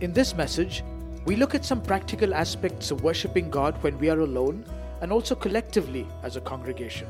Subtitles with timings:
[0.00, 0.84] In this message,
[1.24, 4.64] we look at some practical aspects of worshipping God when we are alone
[5.00, 7.08] and also collectively as a congregation.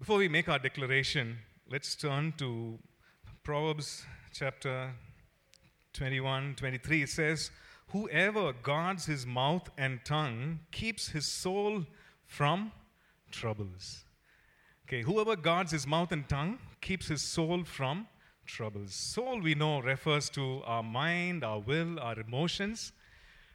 [0.00, 1.38] Before we make our declaration,
[1.70, 2.76] let's turn to
[3.44, 4.94] Proverbs chapter
[5.92, 7.02] 21, 23.
[7.02, 7.52] It says,
[7.92, 11.84] Whoever guards his mouth and tongue keeps his soul
[12.26, 12.72] from
[13.30, 14.06] troubles.
[14.88, 18.08] Okay, whoever guards his mouth and tongue keeps his soul from
[18.48, 18.94] troubles.
[18.94, 22.92] Soul, we know, refers to our mind, our will, our emotions,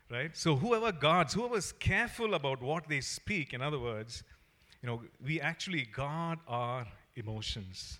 [0.10, 0.36] right?
[0.38, 4.24] So whoever guards, whoever is careful about what they speak, in other words,
[4.82, 6.86] you know, we actually guard our
[7.16, 8.00] emotions.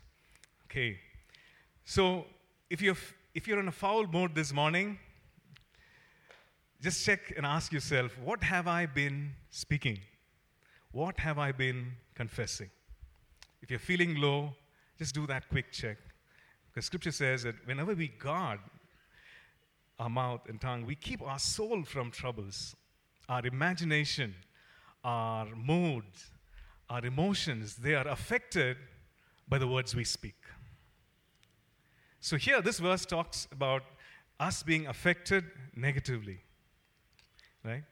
[0.66, 1.00] Okay.
[1.86, 2.26] So
[2.70, 2.98] if you're
[3.36, 5.00] if you're in a foul mood this morning,
[6.82, 10.00] just check and ask yourself, what have I been speaking?
[10.92, 12.70] What have I been confessing?
[13.62, 14.54] If you're feeling low,
[15.00, 15.98] just do that quick check.
[16.74, 18.60] Because scripture says that whenever we guard
[20.00, 22.76] our mouth and tongue, we keep our soul from troubles.
[23.30, 24.34] Our imagination,
[25.04, 26.32] our moods,
[26.90, 28.78] our emotions, they are affected
[29.48, 30.36] by the words we speak.
[32.20, 33.84] So here, this verse talks about
[34.40, 35.44] us being affected
[35.76, 36.40] negatively,
[37.64, 37.84] right?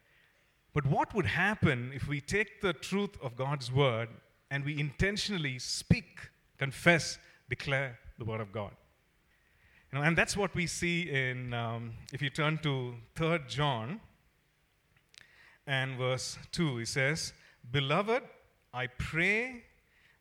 [0.73, 4.09] But what would happen if we take the truth of God's word
[4.49, 8.69] and we intentionally speak, confess, declare the Word of God.
[9.91, 13.99] You know, and that's what we see in, um, if you turn to 3 John
[15.65, 17.33] and verse 2, he says,
[17.71, 18.21] Beloved,
[18.71, 19.63] I pray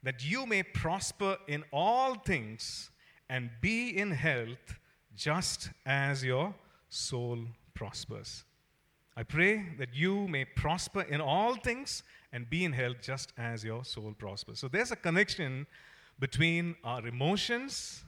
[0.02, 2.88] that you may prosper in all things
[3.28, 4.78] and be in health
[5.14, 6.54] just as your
[6.88, 7.38] soul
[7.74, 8.44] prospers.
[9.14, 13.62] I pray that you may prosper in all things and be in health just as
[13.62, 14.58] your soul prospers.
[14.58, 15.66] So there's a connection
[16.20, 18.04] between our emotions,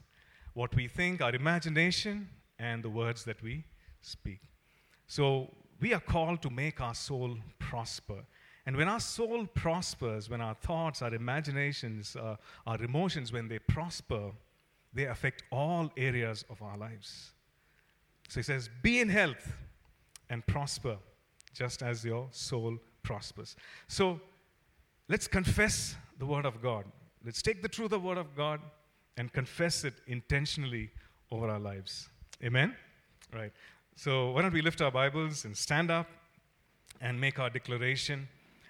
[0.53, 3.65] what we think, our imagination, and the words that we
[4.01, 4.39] speak.
[5.07, 5.49] So
[5.81, 8.23] we are called to make our soul prosper.
[8.65, 13.59] And when our soul prospers, when our thoughts, our imaginations, uh, our emotions, when they
[13.59, 14.31] prosper,
[14.93, 17.31] they affect all areas of our lives.
[18.29, 19.51] So he says, Be in health
[20.29, 20.97] and prosper,
[21.53, 23.55] just as your soul prospers.
[23.87, 24.21] So
[25.09, 26.85] let's confess the word of God.
[27.25, 28.59] Let's take the truth of the Word of God
[29.17, 30.89] and confess it intentionally
[31.31, 32.09] over our lives.
[32.43, 32.75] Amen?
[33.33, 33.51] Right.
[33.95, 36.07] So why don't we lift our Bibles and stand up
[36.99, 38.27] and make our declaration?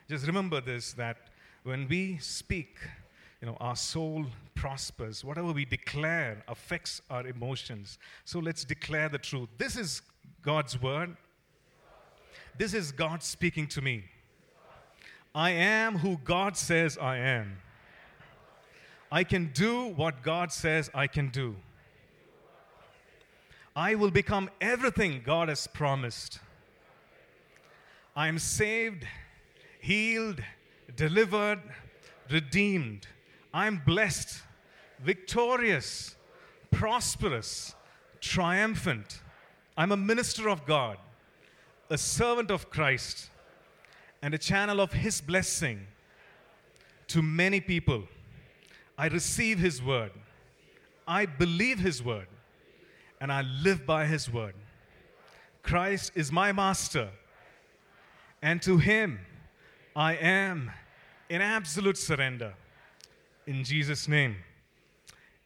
[0.10, 1.18] Just remember this that
[1.64, 2.78] when we speak,
[3.42, 4.26] you know, our soul
[4.64, 5.26] prospers.
[5.26, 7.98] Whatever we declare affects our emotions.
[8.24, 9.50] So let's declare the truth.
[9.58, 10.02] This is
[10.42, 11.18] God's word.
[12.58, 14.06] This is God speaking to me.
[15.36, 17.58] I am who God says I am.
[19.14, 21.56] I can do what God says I can do.
[23.76, 26.40] I will become everything God has promised.
[28.16, 29.06] I am saved,
[29.80, 30.42] healed,
[30.96, 31.62] delivered,
[32.32, 33.06] redeemed.
[33.54, 34.42] I'm blessed,
[35.00, 36.16] victorious,
[36.72, 37.76] prosperous,
[38.20, 39.22] triumphant.
[39.78, 40.98] I'm a minister of God,
[41.92, 43.30] a servant of Christ,
[44.24, 45.86] and a channel of His blessing
[47.10, 48.06] to many people.
[48.98, 50.12] I receive His word.
[51.08, 52.28] I believe His word.
[53.20, 54.56] And I live by His word.
[55.62, 57.10] Christ is my master.
[58.42, 59.20] And to Him
[59.96, 60.72] I am
[61.30, 62.54] in absolute surrender.
[63.46, 64.38] In Jesus' name,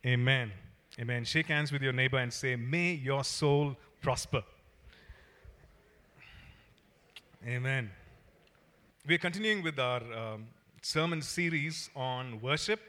[0.05, 0.51] amen.
[0.99, 1.25] Amen.
[1.25, 4.43] Shake hands with your neighbor and say, May your soul prosper.
[7.45, 7.91] Amen.
[9.07, 10.47] We're continuing with our um,
[10.81, 12.81] sermon series on worship.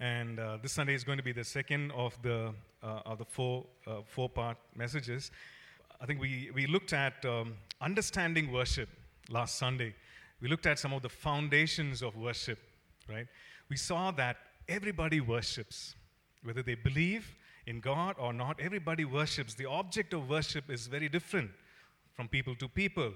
[0.00, 3.24] And uh, this Sunday is going to be the second of the, uh, of the
[3.24, 5.30] four, uh, four part messages.
[6.00, 8.88] I think we, we looked at um, understanding worship
[9.30, 9.94] last Sunday.
[10.40, 12.58] We looked at some of the foundations of worship,
[13.08, 13.26] right?
[13.68, 14.36] We saw that
[14.68, 15.94] everybody worships,
[16.42, 17.34] whether they believe
[17.66, 19.54] in God or not, everybody worships.
[19.54, 21.50] The object of worship is very different
[22.14, 23.12] from people to people.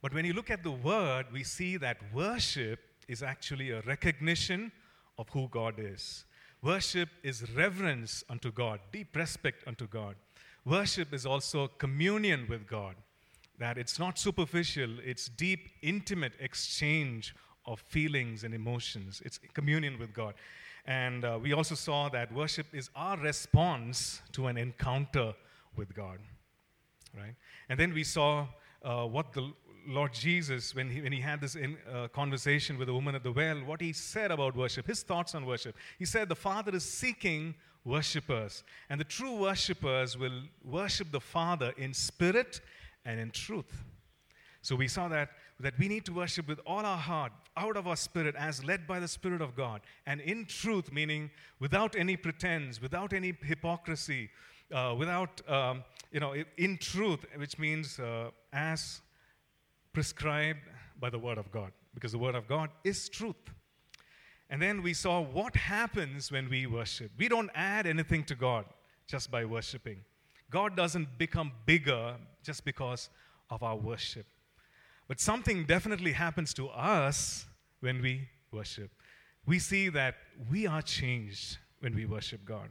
[0.00, 4.72] But when you look at the word, we see that worship is actually a recognition
[5.18, 6.24] of who God is.
[6.62, 10.14] Worship is reverence unto God, deep respect unto God.
[10.64, 12.94] Worship is also communion with God,
[13.58, 17.34] that it's not superficial, it's deep, intimate exchange
[17.66, 19.22] of feelings and emotions.
[19.24, 20.34] It's communion with God.
[20.86, 25.34] And uh, we also saw that worship is our response to an encounter
[25.76, 26.18] with God,
[27.16, 27.34] right?
[27.68, 28.46] And then we saw
[28.82, 29.52] uh, what the
[29.86, 33.22] Lord Jesus, when he, when he had this in, uh, conversation with the woman at
[33.22, 35.76] the well, what he said about worship, his thoughts on worship.
[35.98, 38.64] He said, The Father is seeking worshippers.
[38.88, 42.60] And the true worshippers will worship the Father in spirit
[43.04, 43.82] and in truth.
[44.62, 47.88] So we saw that, that we need to worship with all our heart, out of
[47.88, 52.16] our spirit, as led by the Spirit of God, and in truth, meaning without any
[52.16, 54.30] pretense, without any hypocrisy,
[54.72, 59.00] uh, without, um, you know, in truth, which means uh, as
[59.92, 60.60] prescribed
[60.98, 63.36] by the Word of God, because the Word of God is truth.
[64.50, 67.10] And then we saw what happens when we worship.
[67.16, 68.66] We don't add anything to God
[69.06, 70.04] just by worshiping.
[70.50, 73.08] God doesn't become bigger just because
[73.50, 74.26] of our worship.
[75.08, 77.46] But something definitely happens to us
[77.80, 78.90] when we worship.
[79.46, 80.16] We see that
[80.50, 82.68] we are changed when we worship God.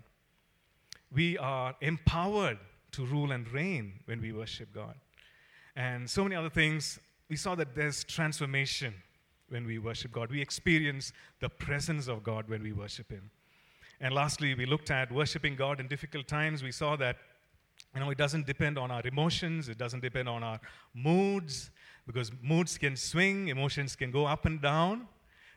[1.12, 2.60] We are empowered
[2.92, 4.96] to rule and reign when we worship God.
[5.76, 7.00] And so many other things.
[7.32, 8.94] We saw that there's transformation
[9.48, 10.30] when we worship God.
[10.30, 13.32] We experience the presence of God when we worship Him.
[14.02, 16.62] And lastly, we looked at worshiping God in difficult times.
[16.62, 17.16] We saw that
[17.96, 20.60] you know, it doesn't depend on our emotions, it doesn't depend on our
[20.94, 21.72] moods,
[22.06, 25.08] because moods can swing, emotions can go up and down,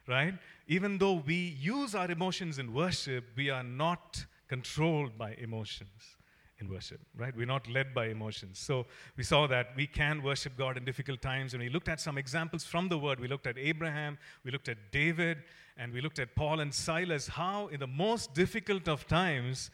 [0.06, 0.34] right?
[0.68, 6.16] Even though we use our emotions in worship, we are not controlled by emotions
[6.60, 7.34] in worship, right?
[7.36, 8.58] We're not led by emotions.
[8.58, 8.86] So
[9.16, 12.16] we saw that we can worship God in difficult times, and we looked at some
[12.16, 13.18] examples from the Word.
[13.20, 15.38] We looked at Abraham, we looked at David,
[15.76, 19.70] and we looked at Paul and Silas, how in the most difficult of times,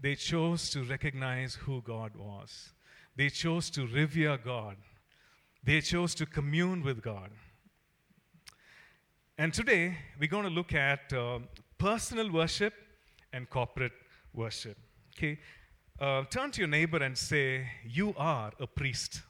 [0.00, 2.72] they chose to recognize who God was.
[3.16, 4.76] They chose to revere God.
[5.64, 7.30] They chose to commune with God.
[9.38, 11.40] And today, we're going to look at uh,
[11.78, 12.74] personal worship
[13.32, 13.92] and corporate
[14.32, 14.76] worship.
[15.16, 15.38] Okay?
[16.02, 19.22] Uh, turn to your neighbor and say, You are a priest.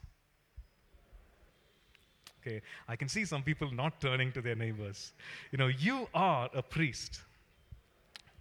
[2.40, 5.12] Okay, I can see some people not turning to their neighbors.
[5.50, 7.20] You know, you are a priest.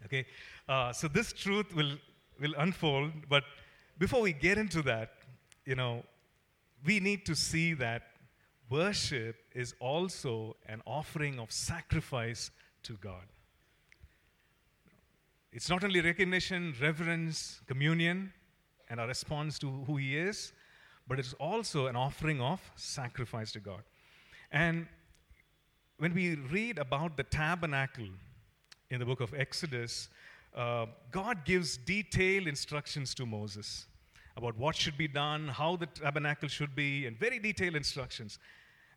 [0.05, 0.25] Okay,
[0.69, 1.97] uh, so this truth will,
[2.39, 3.43] will unfold, but
[3.99, 5.11] before we get into that,
[5.65, 6.01] you know,
[6.85, 8.03] we need to see that
[8.69, 12.49] worship is also an offering of sacrifice
[12.83, 13.25] to God.
[15.53, 18.31] It's not only recognition, reverence, communion,
[18.89, 20.53] and a response to who He is,
[21.07, 23.81] but it's also an offering of sacrifice to God.
[24.51, 24.87] And
[25.97, 28.07] when we read about the tabernacle
[28.89, 30.07] in the book of Exodus,
[30.55, 33.87] uh, God gives detailed instructions to Moses
[34.37, 38.39] about what should be done, how the tabernacle should be, and very detailed instructions.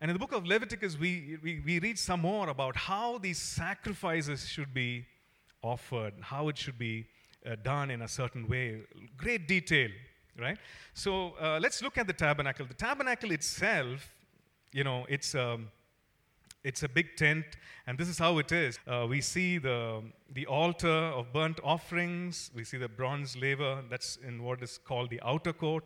[0.01, 3.39] And in the book of Leviticus, we, we, we read some more about how these
[3.39, 5.07] sacrifices should be
[5.65, 7.07] offered, how it should be
[7.45, 8.83] uh, done in a certain way.
[9.17, 9.91] Great detail,
[10.39, 10.59] right?
[10.93, 12.67] So uh, let's look at the tabernacle.
[12.67, 14.11] The tabernacle itself,
[14.73, 15.35] you know, it's.
[15.35, 15.71] Um,
[16.65, 17.45] it's a big tent,
[17.87, 18.79] and this is how it is.
[18.89, 20.03] Uh, we see the,
[20.33, 22.51] the altar of burnt offerings.
[22.55, 25.85] We see the bronze laver that's in what is called the outer court.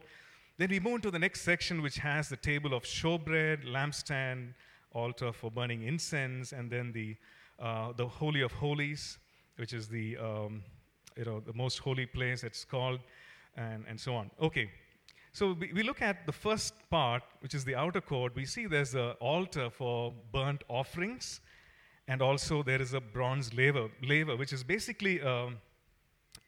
[0.56, 4.54] Then we move to the next section, which has the table of showbread, lampstand,
[4.92, 7.16] altar for burning incense, and then the,
[7.58, 9.18] uh, the Holy of Holies
[9.58, 10.62] which is the, um,
[11.16, 13.00] you know, the most holy place, it's called,
[13.56, 14.30] and, and so on.
[14.40, 14.70] Okay,
[15.32, 18.34] so we, we look at the first part, which is the outer court.
[18.34, 21.40] We see there's an altar for burnt offerings,
[22.06, 25.48] and also there is a bronze laver, laver which is basically a,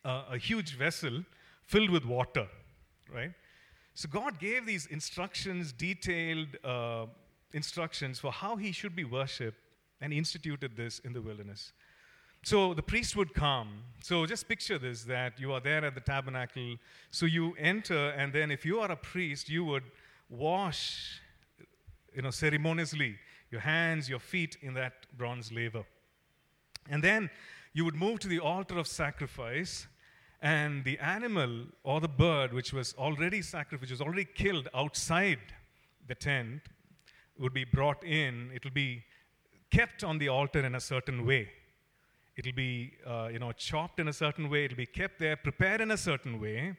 [0.05, 1.25] a, a huge vessel
[1.65, 2.47] filled with water,
[3.13, 3.32] right?
[3.94, 7.06] So God gave these instructions, detailed uh,
[7.53, 9.58] instructions for how he should be worshipped,
[10.01, 11.73] and instituted this in the wilderness.
[12.43, 13.82] So the priest would come.
[14.03, 16.77] So just picture this that you are there at the tabernacle.
[17.11, 19.85] So you enter, and then if you are a priest, you would
[20.31, 21.20] wash,
[22.15, 23.17] you know, ceremoniously
[23.51, 25.85] your hands, your feet in that bronze laver.
[26.89, 27.31] And then
[27.73, 29.87] you would move to the altar of sacrifice,
[30.43, 35.39] and the animal or the bird, which was already sacrificed, which was already killed outside
[36.09, 36.63] the tent,
[37.39, 38.51] would be brought in.
[38.55, 39.05] It will be
[39.70, 41.51] kept on the altar in a certain way.
[42.41, 44.65] It'll be, uh, you know, chopped in a certain way.
[44.65, 46.75] It'll be kept there, prepared in a certain way.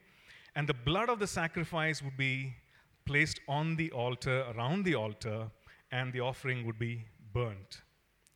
[0.56, 2.56] And the blood of the sacrifice would be
[3.06, 5.52] placed on the altar, around the altar,
[5.92, 7.84] and the offering would be burnt.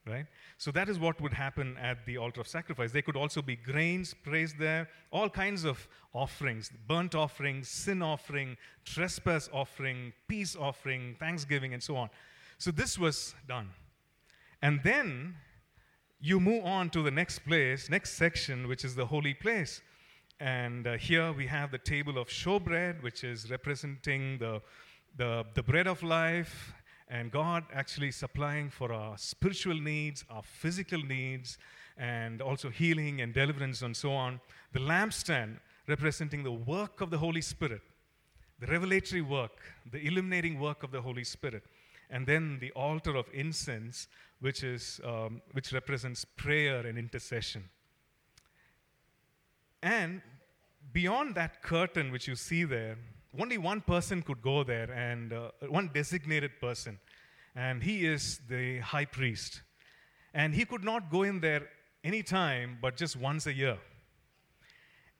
[0.05, 0.27] Right?
[0.59, 2.91] So that is what would happen at the altar of sacrifice.
[2.91, 8.55] There could also be grains placed there, all kinds of offerings burnt offerings, sin offering,
[8.83, 12.11] trespass offering, peace offering, thanksgiving, and so on.
[12.59, 13.71] So this was done.
[14.61, 15.37] And then
[16.25, 19.81] you move on to the next place, next section, which is the holy place.
[20.39, 24.59] And uh, here we have the table of showbread, which is representing the,
[25.15, 26.73] the, the bread of life,
[27.09, 31.59] and God actually supplying for our spiritual needs, our physical needs,
[31.95, 34.41] and also healing and deliverance and so on.
[34.73, 37.83] The lampstand representing the work of the Holy Spirit,
[38.59, 41.61] the revelatory work, the illuminating work of the Holy Spirit.
[42.09, 44.07] And then the altar of incense,
[44.45, 47.63] which, is, um, which represents prayer and intercession.
[49.81, 50.21] And
[50.93, 52.95] beyond that curtain which you see there,
[53.39, 56.99] only one person could go there, and uh, one designated person,
[57.55, 59.63] and he is the high priest.
[60.31, 61.67] And he could not go in there
[62.03, 63.79] anytime but just once a year.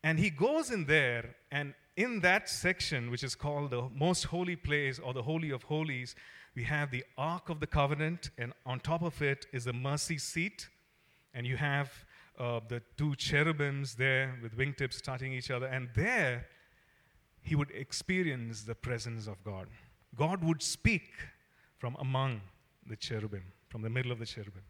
[0.03, 4.55] And he goes in there, and in that section, which is called the most holy
[4.55, 6.15] place or the Holy of Holies,
[6.55, 10.17] we have the Ark of the Covenant, and on top of it is the mercy
[10.17, 10.69] seat.
[11.33, 11.91] And you have
[12.39, 15.67] uh, the two cherubims there with wingtips touching each other.
[15.67, 16.45] And there,
[17.41, 19.67] he would experience the presence of God.
[20.15, 21.11] God would speak
[21.77, 22.41] from among
[22.87, 24.63] the cherubim, from the middle of the cherubim.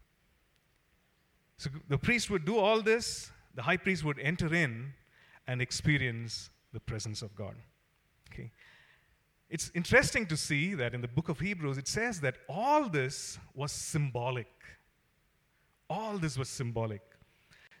[1.58, 4.92] So the priest would do all this, the high priest would enter in
[5.46, 7.54] and experience the presence of God.
[8.30, 8.50] Okay.
[9.48, 13.38] It's interesting to see that in the book of Hebrews, it says that all this
[13.54, 14.48] was symbolic.
[15.88, 17.02] All this was symbolic.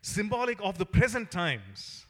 [0.00, 2.06] Symbolic of the present times.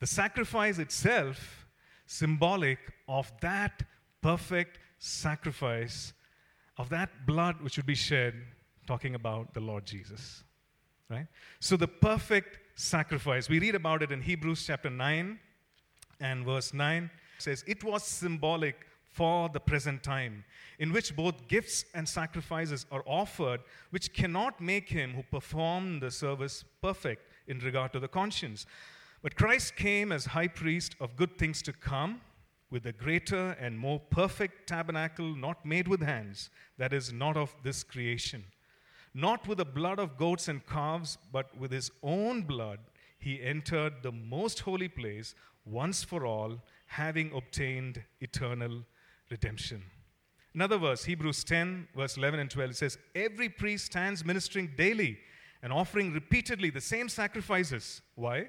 [0.00, 1.66] The sacrifice itself,
[2.06, 2.78] symbolic
[3.08, 3.82] of that
[4.22, 6.14] perfect sacrifice,
[6.78, 8.34] of that blood which would be shed,
[8.86, 10.44] talking about the Lord Jesus.
[11.10, 11.26] Right?
[11.60, 15.38] So, the perfect sacrifice, we read about it in Hebrews chapter 9
[16.20, 17.10] and verse 9.
[17.38, 20.44] Says, It was symbolic for the present time,
[20.78, 26.10] in which both gifts and sacrifices are offered, which cannot make him who performed the
[26.10, 28.66] service perfect in regard to the conscience.
[29.22, 32.20] But Christ came as high priest of good things to come
[32.70, 37.56] with a greater and more perfect tabernacle not made with hands, that is, not of
[37.64, 38.44] this creation
[39.14, 42.78] not with the blood of goats and calves, but with his own blood,
[43.18, 48.84] he entered the most holy place once for all, having obtained eternal
[49.30, 49.82] redemption.
[50.54, 55.18] Another verse, Hebrews 10, verse 11 and 12, says, Every priest stands ministering daily
[55.62, 58.02] and offering repeatedly the same sacrifices.
[58.14, 58.48] Why?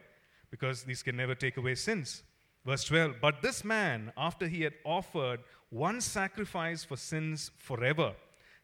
[0.49, 2.23] Because these can never take away sins.
[2.65, 8.13] Verse 12, But this man, after he had offered one sacrifice for sins forever,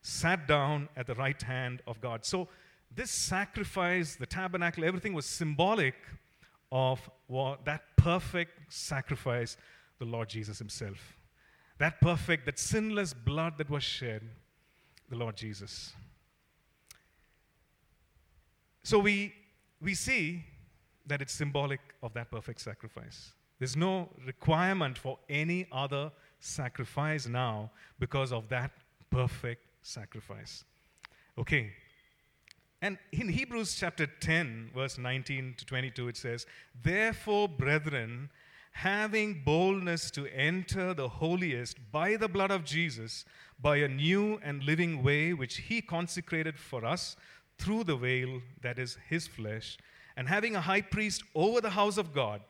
[0.02, 2.26] sat down at the right hand of God.
[2.26, 2.48] So,
[2.94, 5.96] this sacrifice, the tabernacle, everything was symbolic
[6.72, 9.58] of what, that perfect sacrifice,
[9.98, 11.18] the Lord Jesus Himself.
[11.80, 14.22] That perfect, that sinless blood that was shed,
[15.10, 15.92] the Lord Jesus.
[18.84, 19.34] So we,
[19.82, 20.46] we see
[21.08, 23.32] that it's symbolic of that perfect sacrifice.
[23.58, 28.70] There's no requirement for any other sacrifice now because of that
[29.10, 30.64] perfect sacrifice.
[31.40, 31.72] Okay.
[32.82, 36.46] And in Hebrews chapter 10, verse 19 to 22, it says,
[36.84, 38.30] Therefore, brethren,
[38.72, 43.24] having boldness to enter the holiest by the blood of Jesus,
[43.60, 47.16] by a new and living way which he consecrated for us
[47.58, 49.78] through the veil that is his flesh,
[50.18, 52.42] and having a high priest over the house of God,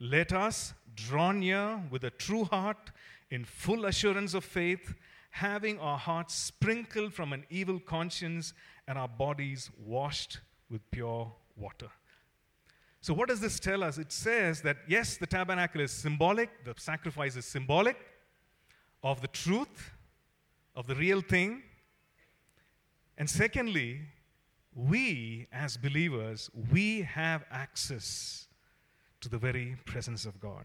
[0.00, 2.90] let us draw near with a true heart
[3.30, 4.94] in full assurance of faith
[5.34, 8.54] having our hearts sprinkled from an evil conscience
[8.86, 11.88] and our bodies washed with pure water.
[13.00, 13.98] So, what does this tell us?
[13.98, 17.96] It says that yes, the tabernacle is symbolic, the sacrifice is symbolic
[19.02, 19.90] of the truth,
[20.74, 21.62] of the real thing.
[23.18, 24.00] And secondly,
[24.74, 28.48] we as believers, we have access
[29.20, 30.64] to the very presence of God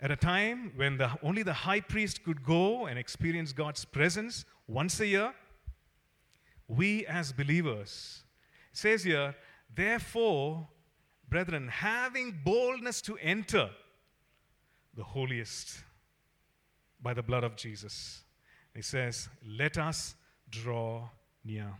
[0.00, 4.44] at a time when the, only the high priest could go and experience God's presence
[4.68, 5.34] once a year,
[6.68, 8.22] we as believers,
[8.72, 9.34] says here,
[9.74, 10.68] therefore,
[11.28, 13.70] brethren, having boldness to enter
[14.94, 15.82] the holiest
[17.00, 18.22] by the blood of Jesus.
[18.74, 20.14] He says, let us
[20.50, 21.08] draw
[21.44, 21.72] near.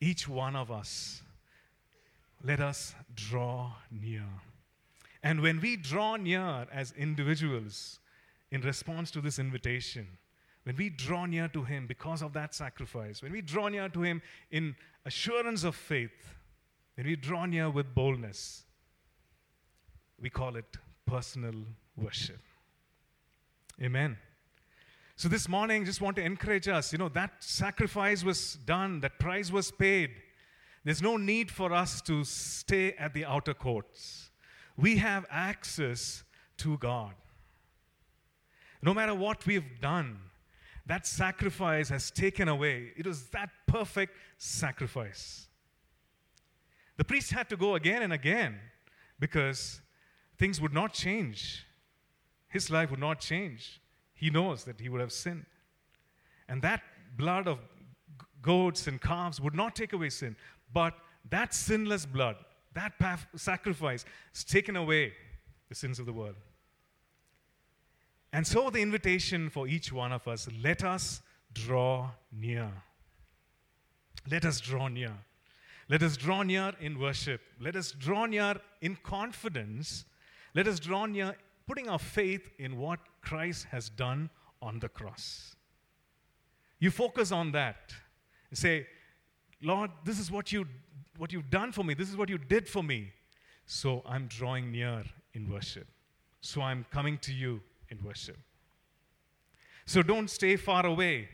[0.00, 1.22] Each one of us,
[2.42, 4.24] let us draw near.
[5.22, 8.00] And when we draw near as individuals
[8.50, 10.06] in response to this invitation,
[10.64, 14.02] when we draw near to Him because of that sacrifice, when we draw near to
[14.02, 16.34] Him in assurance of faith,
[16.94, 18.64] when we draw near with boldness,
[20.20, 20.76] we call it
[21.06, 21.54] personal
[21.96, 22.40] worship.
[23.82, 24.16] Amen.
[25.16, 26.92] So this morning, just want to encourage us.
[26.92, 30.10] You know, that sacrifice was done, that price was paid.
[30.84, 34.30] There's no need for us to stay at the outer courts
[34.76, 36.24] we have access
[36.58, 37.14] to God.
[38.82, 40.18] No matter what we've done,
[40.86, 42.92] that sacrifice has taken away.
[42.96, 45.46] It was that perfect sacrifice.
[46.96, 48.58] The priest had to go again and again
[49.18, 49.80] because
[50.38, 51.64] things would not change.
[52.48, 53.80] His life would not change.
[54.14, 55.46] He knows that he would have sinned.
[56.48, 56.82] And that
[57.16, 57.58] blood of
[58.42, 60.36] goats and calves would not take away sin.
[60.72, 60.94] But
[61.30, 62.36] that sinless blood,
[62.74, 62.92] that
[63.36, 65.12] sacrifice, has taken away
[65.68, 66.34] the sins of the world.
[68.32, 71.20] And so, the invitation for each one of us let us
[71.52, 72.70] draw near.
[74.30, 75.12] Let us draw near.
[75.88, 77.42] Let us draw near in worship.
[77.60, 80.06] Let us draw near in confidence.
[80.54, 81.36] Let us draw near
[81.66, 84.30] putting our faith in what Christ has done
[84.62, 85.54] on the cross.
[86.78, 87.92] You focus on that
[88.50, 88.86] and say,
[89.60, 90.66] Lord, this is what, you,
[91.18, 91.94] what you've done for me.
[91.94, 93.12] This is what you did for me.
[93.66, 95.86] So I'm drawing near in worship.
[96.40, 97.60] So I'm coming to you
[97.92, 98.38] in worship.
[99.86, 101.28] So don't stay far away.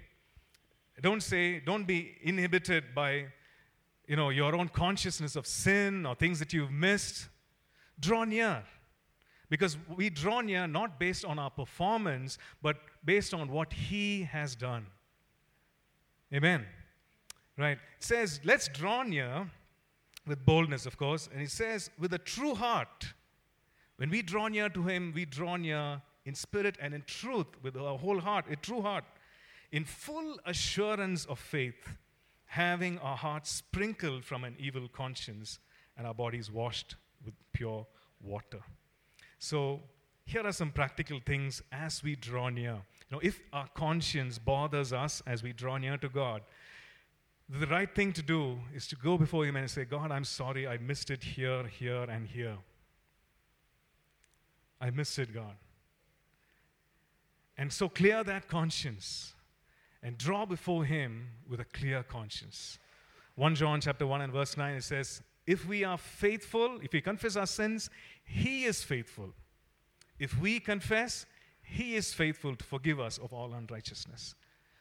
[1.00, 3.26] Don't say, don't be inhibited by
[4.06, 7.28] you know, your own consciousness of sin or things that you've missed.
[8.00, 8.64] Draw near.
[9.50, 14.54] Because we draw near not based on our performance, but based on what He has
[14.54, 14.86] done.
[16.34, 16.66] Amen.
[17.56, 17.78] Right?
[17.98, 19.50] It says, let's draw near
[20.26, 21.28] with boldness, of course.
[21.32, 23.14] And it says, with a true heart.
[23.96, 27.74] When we draw near to Him, we draw near in spirit and in truth, with
[27.74, 29.04] our whole heart, a true heart,
[29.72, 31.96] in full assurance of faith,
[32.44, 35.58] having our hearts sprinkled from an evil conscience
[35.96, 37.86] and our bodies washed with pure
[38.20, 38.60] water.
[39.38, 39.80] So,
[40.26, 42.74] here are some practical things as we draw near.
[43.08, 46.42] You know, if our conscience bothers us as we draw near to God,
[47.48, 50.68] the right thing to do is to go before Him and say, God, I'm sorry,
[50.68, 52.58] I missed it here, here, and here.
[54.78, 55.56] I missed it, God.
[57.58, 59.34] And so clear that conscience
[60.02, 62.78] and draw before him with a clear conscience.
[63.34, 67.00] 1 John chapter 1 and verse 9 it says, "If we are faithful, if we
[67.00, 67.90] confess our sins,
[68.24, 69.34] he is faithful.
[70.18, 71.26] If we confess,
[71.60, 74.36] he is faithful to forgive us of all unrighteousness."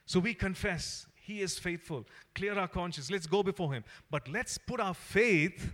[0.05, 2.07] So we confess, he is faithful.
[2.35, 3.11] Clear our conscience.
[3.11, 3.83] Let's go before him.
[4.09, 5.73] But let's put our faith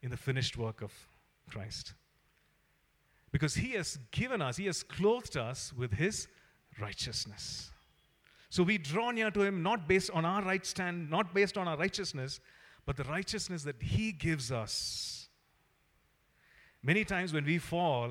[0.00, 0.92] in the finished work of
[1.48, 1.94] Christ.
[3.32, 6.28] Because he has given us, he has clothed us with his
[6.80, 7.70] righteousness.
[8.50, 11.66] So we draw near to him not based on our right stand, not based on
[11.66, 12.38] our righteousness,
[12.84, 15.28] but the righteousness that he gives us.
[16.82, 18.10] Many times when we fall,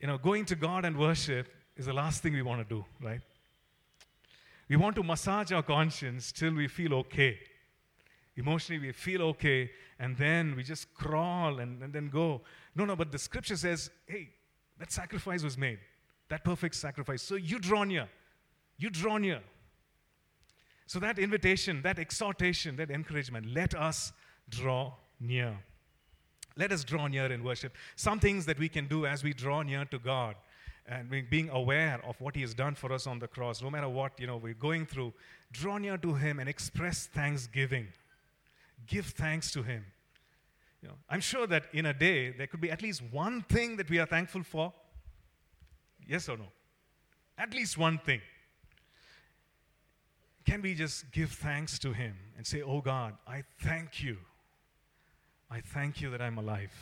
[0.00, 2.84] you know, going to God and worship is the last thing we want to do,
[3.00, 3.20] right?
[4.68, 7.38] We want to massage our conscience till we feel okay.
[8.36, 9.70] Emotionally, we feel okay,
[10.02, 12.40] and then we just crawl and, and then go.
[12.74, 14.30] No, no, but the scripture says, hey,
[14.80, 15.78] that sacrifice was made,
[16.28, 17.22] that perfect sacrifice.
[17.22, 18.08] So you draw near,
[18.78, 19.40] you draw near.
[20.86, 24.12] So that invitation, that exhortation, that encouragement, let us
[24.48, 25.56] draw near.
[26.56, 27.72] Let us draw near in worship.
[27.94, 30.34] Some things that we can do as we draw near to God
[30.84, 33.88] and being aware of what he has done for us on the cross no matter
[33.88, 35.12] what you know we're going through
[35.52, 37.86] draw near to him and express thanksgiving
[38.86, 39.84] give thanks to Him.
[40.82, 43.76] You know, I'm sure that in a day there could be at least one thing
[43.76, 44.72] that we are thankful for.
[46.06, 46.46] Yes or no?
[47.38, 48.20] At least one thing.
[50.44, 54.18] Can we just give thanks to Him and say, Oh God, I thank you.
[55.50, 56.72] I thank you that I'm alive.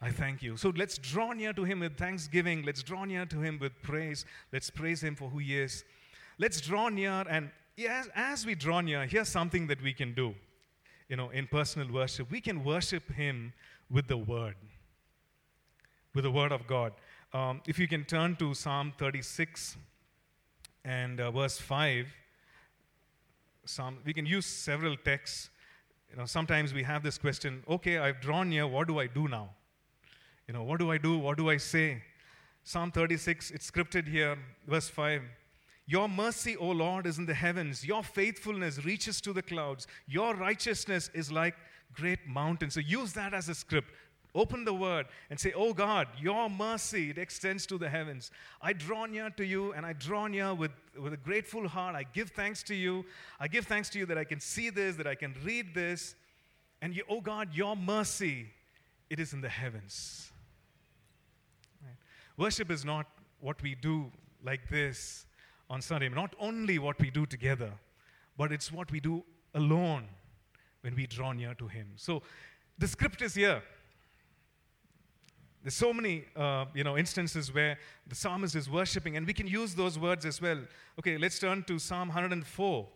[0.00, 0.56] I thank you.
[0.56, 2.62] So let's draw near to Him with thanksgiving.
[2.64, 4.26] Let's draw near to Him with praise.
[4.52, 5.84] Let's praise Him for who He is.
[6.38, 10.34] Let's draw near, and yes, as we draw near, here's something that we can do
[11.12, 13.52] you know, in personal worship, we can worship Him
[13.90, 14.54] with the Word,
[16.14, 16.94] with the Word of God.
[17.34, 19.76] Um, if you can turn to Psalm 36
[20.86, 22.06] and uh, verse 5,
[23.66, 25.50] Psalm, we can use several texts.
[26.10, 29.28] You know, sometimes we have this question okay, I've drawn near, what do I do
[29.28, 29.50] now?
[30.48, 31.18] You know, what do I do?
[31.18, 32.02] What do I say?
[32.64, 35.20] Psalm 36, it's scripted here, verse 5.
[35.86, 37.84] Your mercy, O Lord, is in the heavens.
[37.84, 39.86] Your faithfulness reaches to the clouds.
[40.06, 41.54] Your righteousness is like
[41.92, 42.74] great mountains.
[42.74, 43.92] So use that as a script.
[44.34, 48.30] Open the word and say, Oh God, your mercy, it extends to the heavens.
[48.62, 51.94] I draw near to you and I draw near with, with a grateful heart.
[51.94, 53.04] I give thanks to you.
[53.38, 56.14] I give thanks to you that I can see this, that I can read this.
[56.80, 58.46] And you, oh God, your mercy,
[59.10, 60.32] it is in the heavens.
[61.84, 61.96] Right?
[62.38, 63.06] Worship is not
[63.40, 64.10] what we do
[64.42, 65.26] like this
[65.72, 66.10] on Sunday.
[66.10, 67.72] Not only what we do together,
[68.36, 70.04] but it's what we do alone
[70.82, 71.92] when we draw near to Him.
[71.96, 72.22] So
[72.78, 73.62] the script is here.
[75.62, 79.46] There's so many, uh, you know, instances where the psalmist is worshiping, and we can
[79.46, 80.58] use those words as well.
[80.98, 82.88] Okay, let's turn to Psalm 104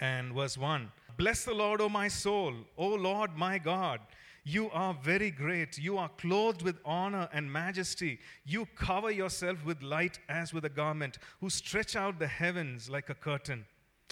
[0.00, 0.90] and verse 1.
[1.18, 4.00] Bless the Lord, O my soul, O Lord my God.
[4.44, 5.78] You are very great.
[5.78, 8.20] You are clothed with honor and majesty.
[8.44, 13.08] You cover yourself with light as with a garment, who stretch out the heavens like
[13.08, 13.64] a curtain,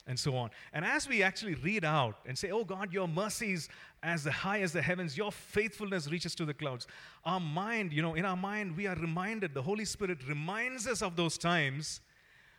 [0.07, 0.51] and so on.
[0.73, 3.69] And as we actually read out and say, Oh God, your mercies
[4.03, 6.87] as high as the heavens, your faithfulness reaches to the clouds,
[7.27, 11.03] our mind, you know, in our mind, we are reminded, the Holy Spirit reminds us
[11.03, 12.01] of those times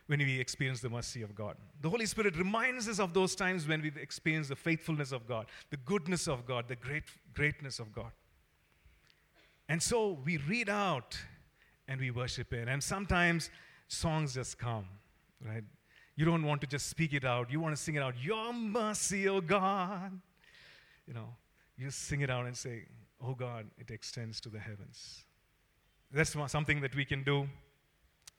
[0.06, 1.56] when we experience the mercy of God.
[1.80, 5.46] The Holy Spirit reminds us of those times when we experience the faithfulness of God,
[5.70, 8.12] the goodness of God, the great, greatness of God.
[9.68, 11.18] And so we read out
[11.88, 12.68] and we worship it.
[12.68, 13.50] And sometimes
[13.88, 14.86] songs just come,
[15.44, 15.64] right?
[16.16, 18.14] You don't want to just speak it out, you want to sing it out.
[18.22, 20.12] Your mercy, oh God.
[21.06, 21.34] You know,
[21.76, 22.84] you sing it out and say,
[23.22, 25.24] Oh God, it extends to the heavens.
[26.12, 27.48] That's something that we can do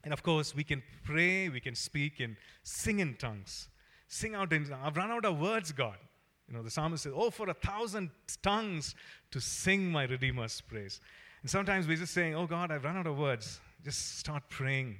[0.05, 3.69] and of course, we can pray, we can speak, and sing in tongues.
[4.07, 5.97] Sing out in I've run out of words, God.
[6.47, 8.11] You know, the psalmist says, Oh, for a thousand
[8.43, 8.93] tongues
[9.31, 11.01] to sing my Redeemer's praise.
[11.41, 13.59] And sometimes we're just saying, Oh, God, I've run out of words.
[13.83, 14.99] Just start praying,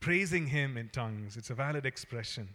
[0.00, 1.36] praising Him in tongues.
[1.36, 2.48] It's a valid expression.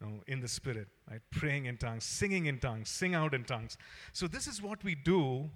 [0.00, 1.20] You know, in the spirit, right?
[1.30, 3.76] Praying in tongues, singing in tongues, sing out in tongues.
[4.14, 5.50] So, this is what we do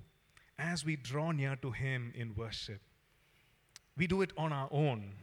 [0.59, 2.83] as we draw near to Him in worship.
[3.97, 5.15] We do it on our own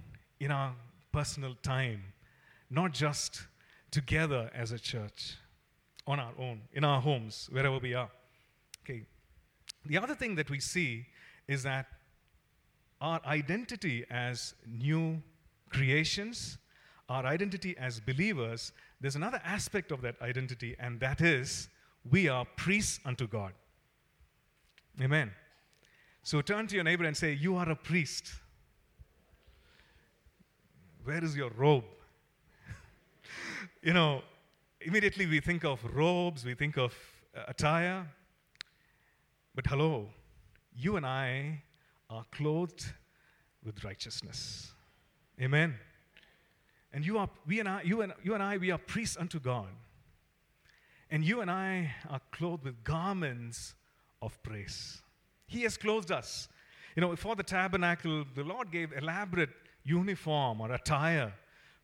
[0.42, 0.74] in our
[1.12, 2.02] personal time,
[2.70, 3.44] not just
[3.92, 5.36] together as a church,
[6.08, 8.10] on our own, in our homes, wherever we are.
[8.84, 9.04] Okay.
[9.86, 11.06] The other thing that we see
[11.48, 11.86] is that
[13.00, 15.22] our identity as new
[15.70, 16.58] creations,
[17.08, 21.70] our identity as believers, there's another aspect of that identity, and that is
[22.10, 23.54] we are priests unto God.
[25.00, 25.32] Amen.
[26.24, 28.32] So turn to your neighbor and say, You are a priest.
[31.04, 31.86] Where is your robe?
[33.82, 34.22] you know,
[34.82, 36.94] immediately we think of robes, we think of
[37.36, 38.06] uh, attire.
[39.56, 40.10] But hello,
[40.76, 41.64] you and I
[42.10, 42.86] are clothed
[43.66, 44.74] with righteousness.
[45.42, 45.76] Amen.
[46.94, 49.40] And you are, we and I, you and, you and I, we are priests unto
[49.40, 49.70] God.
[51.10, 53.74] And you and I are clothed with garments
[54.22, 55.02] of praise.
[55.48, 56.48] He has clothed us.
[56.96, 59.50] You know, for the tabernacle, the Lord gave elaborate
[59.84, 61.34] uniform or attire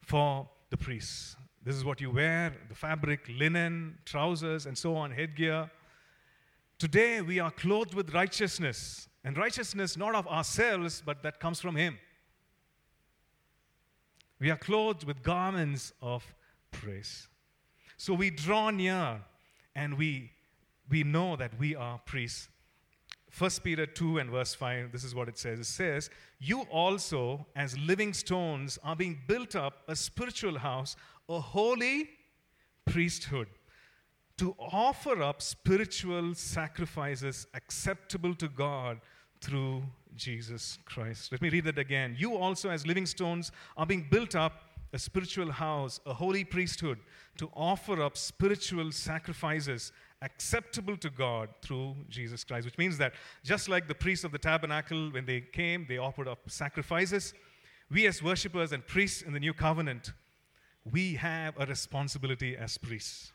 [0.02, 1.36] for the priests.
[1.64, 5.70] This is what you wear the fabric, linen, trousers, and so on, headgear.
[6.80, 11.76] Today we are clothed with righteousness, and righteousness not of ourselves, but that comes from
[11.76, 11.98] Him.
[14.40, 16.24] We are clothed with garments of
[16.72, 17.28] praise.
[17.98, 19.20] So we draw near
[19.76, 20.32] and we,
[20.90, 22.48] we know that we are priests
[23.38, 25.60] 1 Peter 2 and verse 5, this is what it says.
[25.60, 30.96] It says, You also, as living stones, are being built up a spiritual house,
[31.30, 32.10] a holy
[32.86, 33.48] priesthood,
[34.38, 39.02] to offer up spiritual sacrifices acceptable to God
[39.42, 39.84] through
[40.16, 41.32] Jesus Christ.
[41.32, 42.16] Let me read that again.
[42.18, 46.98] You also, as living stones, are being built up a spiritual house, a holy priesthood,
[47.38, 53.70] to offer up spiritual sacrifices acceptable to God through Jesus Christ, which means that just
[53.70, 57.34] like the priests of the tabernacle, when they came, they offered up sacrifices.
[57.90, 60.12] We, as worshippers and priests in the new covenant,
[60.92, 63.32] we have a responsibility as priests.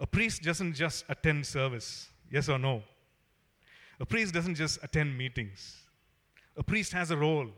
[0.00, 2.82] A priest doesn't just attend service, yes or no.
[4.00, 5.76] A priest doesn't just attend meetings.
[6.56, 7.48] A priest has a role,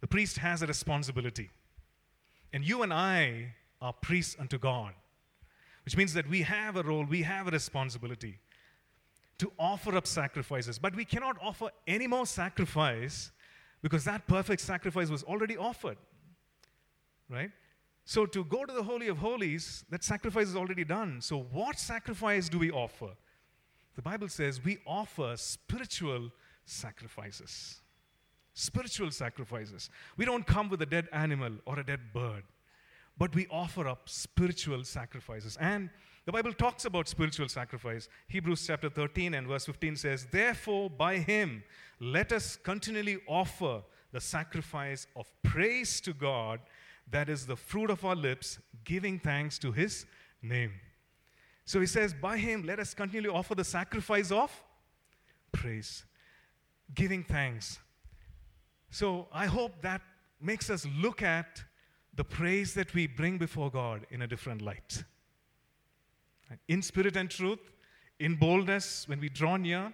[0.00, 1.50] the priest has a responsibility.
[2.52, 4.94] And you and I are priests unto God
[5.86, 8.40] which means that we have a role, we have a responsibility
[9.38, 10.80] to offer up sacrifices.
[10.80, 13.30] But we cannot offer any more sacrifice
[13.82, 15.96] because that perfect sacrifice was already offered.
[17.30, 17.52] Right?
[18.04, 21.20] So, to go to the Holy of Holies, that sacrifice is already done.
[21.20, 23.10] So, what sacrifice do we offer?
[23.94, 26.32] The Bible says we offer spiritual
[26.64, 27.80] sacrifices.
[28.54, 29.88] Spiritual sacrifices.
[30.16, 32.42] We don't come with a dead animal or a dead bird
[33.18, 35.56] but we offer up spiritual sacrifices.
[35.60, 35.90] And
[36.26, 38.08] the Bible talks about spiritual sacrifice.
[38.28, 41.62] Hebrews chapter 13 and verse 15 says, Therefore, by him,
[42.00, 46.60] let us continually offer the sacrifice of praise to God,
[47.10, 50.06] that is the fruit of our lips, giving thanks to his
[50.42, 50.72] name.
[51.64, 54.50] So he says, By him, let us continually offer the sacrifice of
[55.52, 56.04] praise,
[56.94, 57.78] giving thanks.
[58.90, 60.00] So I hope that
[60.40, 61.62] makes us look at
[62.16, 65.04] the praise that we bring before God in a different light.
[66.68, 67.58] In spirit and truth,
[68.18, 69.92] in boldness, when we draw near,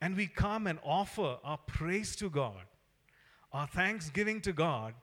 [0.00, 2.64] and we come and offer our praise to God,
[3.52, 4.94] our thanksgiving to God,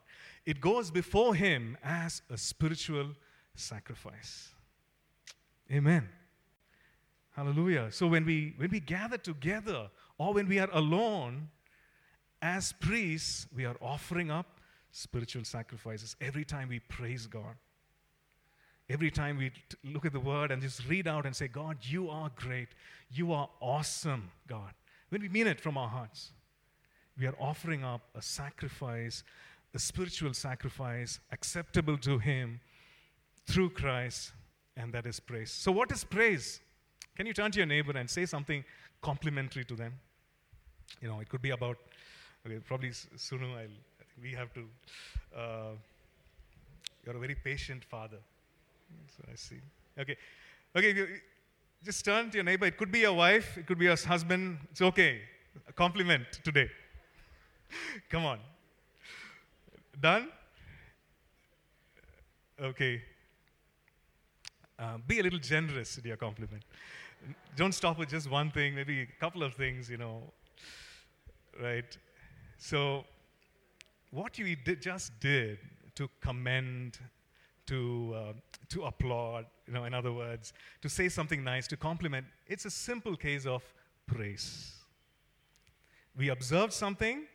[0.44, 3.08] it goes before Him as a spiritual
[3.54, 4.50] sacrifice.
[5.70, 6.08] Amen.
[7.34, 7.90] Hallelujah.
[7.90, 11.48] So when we when we gather together or when we are alone
[12.40, 14.55] as priests, we are offering up
[14.96, 17.54] spiritual sacrifices every time we praise God.
[18.88, 21.76] Every time we t- look at the word and just read out and say, God,
[21.82, 22.68] you are great.
[23.10, 24.72] You are awesome, God.
[25.10, 26.32] When we mean it from our hearts,
[27.18, 29.22] we are offering up a sacrifice,
[29.74, 32.60] a spiritual sacrifice acceptable to Him
[33.46, 34.32] through Christ,
[34.76, 35.50] and that is praise.
[35.50, 36.60] So, what is praise?
[37.16, 38.64] Can you turn to your neighbor and say something
[39.02, 39.94] complimentary to them?
[41.00, 41.76] You know, it could be about,
[42.46, 43.66] okay, probably Sunu, I'll,
[44.20, 44.64] we have to.
[45.36, 45.76] Uh,
[47.04, 48.18] you're a very patient father.
[49.16, 49.60] So I see.
[49.98, 50.16] Okay.
[50.76, 51.06] Okay,
[51.82, 52.66] just turn to your neighbor.
[52.66, 54.58] It could be your wife, it could be your husband.
[54.70, 55.20] It's okay.
[55.68, 56.68] A compliment today.
[58.10, 58.40] Come on.
[60.00, 60.28] Done?
[62.60, 63.02] Okay.
[64.78, 66.62] Uh, be a little generous in your compliment.
[67.56, 70.22] Don't stop with just one thing, maybe a couple of things, you know.
[71.60, 71.96] Right?
[72.58, 73.04] So,
[74.16, 75.58] what you did, just did
[75.94, 76.98] to commend,
[77.66, 78.32] to, uh,
[78.70, 82.70] to applaud, you know, in other words, to say something nice, to compliment, it's a
[82.70, 83.62] simple case of
[84.06, 84.72] praise.
[86.16, 87.26] We observed something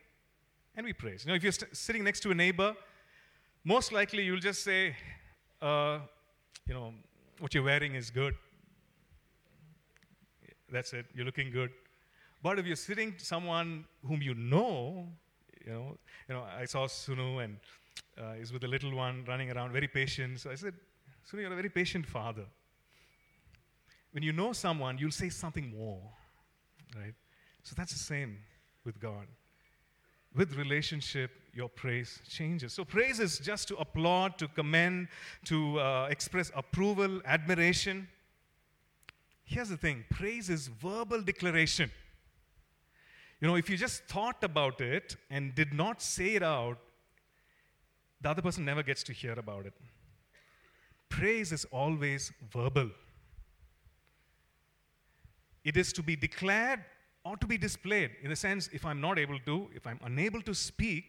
[0.75, 1.23] and we praise.
[1.23, 2.75] You know, if you're st- sitting next to a neighbor,
[3.63, 4.95] most likely you'll just say,
[5.61, 5.99] uh,
[6.67, 6.93] you know,
[7.37, 8.33] what you're wearing is good.
[10.71, 11.69] That's it, you're looking good.
[12.41, 15.09] But if you're sitting to someone whom you know,
[15.65, 15.97] you know,
[16.27, 17.57] you know, I saw Sunu and
[18.19, 20.39] uh, is with the little one running around, very patient.
[20.39, 20.73] So I said,
[21.29, 22.45] Sunu, you're a very patient father.
[24.11, 26.01] When you know someone, you'll say something more,
[26.95, 27.13] right?
[27.63, 28.37] So that's the same
[28.85, 29.27] with God.
[30.35, 32.73] With relationship, your praise changes.
[32.73, 35.09] So, praise is just to applaud, to commend,
[35.45, 38.07] to uh, express approval, admiration.
[39.43, 41.91] Here's the thing praise is verbal declaration.
[43.41, 46.77] You know, if you just thought about it and did not say it out,
[48.21, 49.73] the other person never gets to hear about it.
[51.09, 52.91] Praise is always verbal.
[55.63, 56.85] It is to be declared
[57.25, 58.11] or to be displayed.
[58.21, 61.05] In the sense, if I'm not able to, if I'm unable to speak,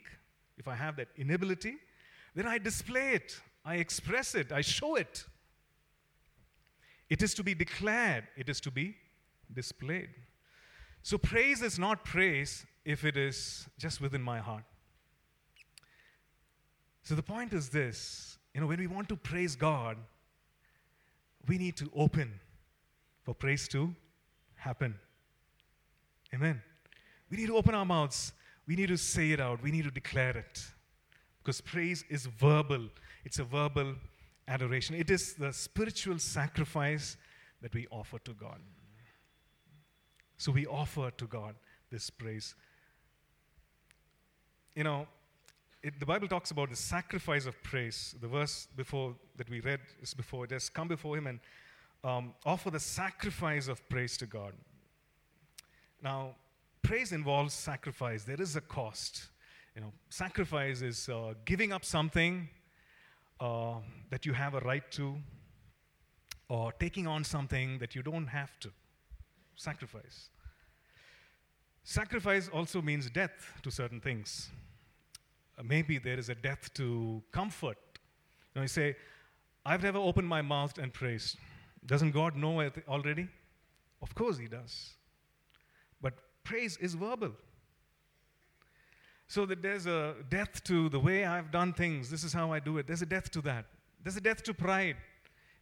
[0.57, 1.77] if I have that inability,
[2.35, 5.25] then I display it, I express it, I show it.
[7.11, 8.97] It is to be declared, it is to be
[9.53, 10.09] displayed.
[11.03, 14.65] So, praise is not praise if it is just within my heart.
[17.03, 19.97] So, the point is this you know, when we want to praise God,
[21.49, 22.41] we need to open
[23.23, 23.95] for praise to
[24.57, 24.95] happen.
[26.35, 26.62] Amen.
[27.31, 28.33] We need to open our mouths.
[28.67, 29.62] We need to say it out.
[29.62, 30.65] We need to declare it.
[31.43, 32.88] Because praise is verbal,
[33.25, 33.97] it's a verbal
[34.47, 34.95] adoration.
[34.95, 37.17] It is the spiritual sacrifice
[37.61, 38.61] that we offer to God.
[40.38, 41.55] So we offer to God
[41.90, 42.55] this praise.
[44.75, 45.07] You know,
[45.83, 48.14] it, the Bible talks about the sacrifice of praise.
[48.21, 51.40] The verse before that we read is before it has come before Him and
[52.05, 54.53] um, offer the sacrifice of praise to God.
[56.03, 56.35] Now,
[56.83, 58.25] praise involves sacrifice.
[58.25, 59.29] There is a cost.
[59.75, 62.49] You know, sacrifice is uh, giving up something
[63.40, 63.77] uh,
[64.11, 65.16] that you have a right to,
[66.49, 68.71] or taking on something that you don't have to.
[69.57, 70.29] Sacrifice.
[71.85, 74.51] Sacrifice also means death to certain things.
[75.59, 77.79] Uh, maybe there is a death to comfort.
[78.55, 78.97] You know, you say,
[79.65, 81.37] I've never opened my mouth and praised.
[81.87, 83.29] Doesn't God know it already?
[84.01, 84.91] Of course, He does.
[86.01, 87.33] But praise is verbal.
[89.27, 92.11] So that there's a death to the way I've done things.
[92.11, 92.87] This is how I do it.
[92.87, 93.65] There's a death to that.
[94.03, 94.97] There's a death to pride.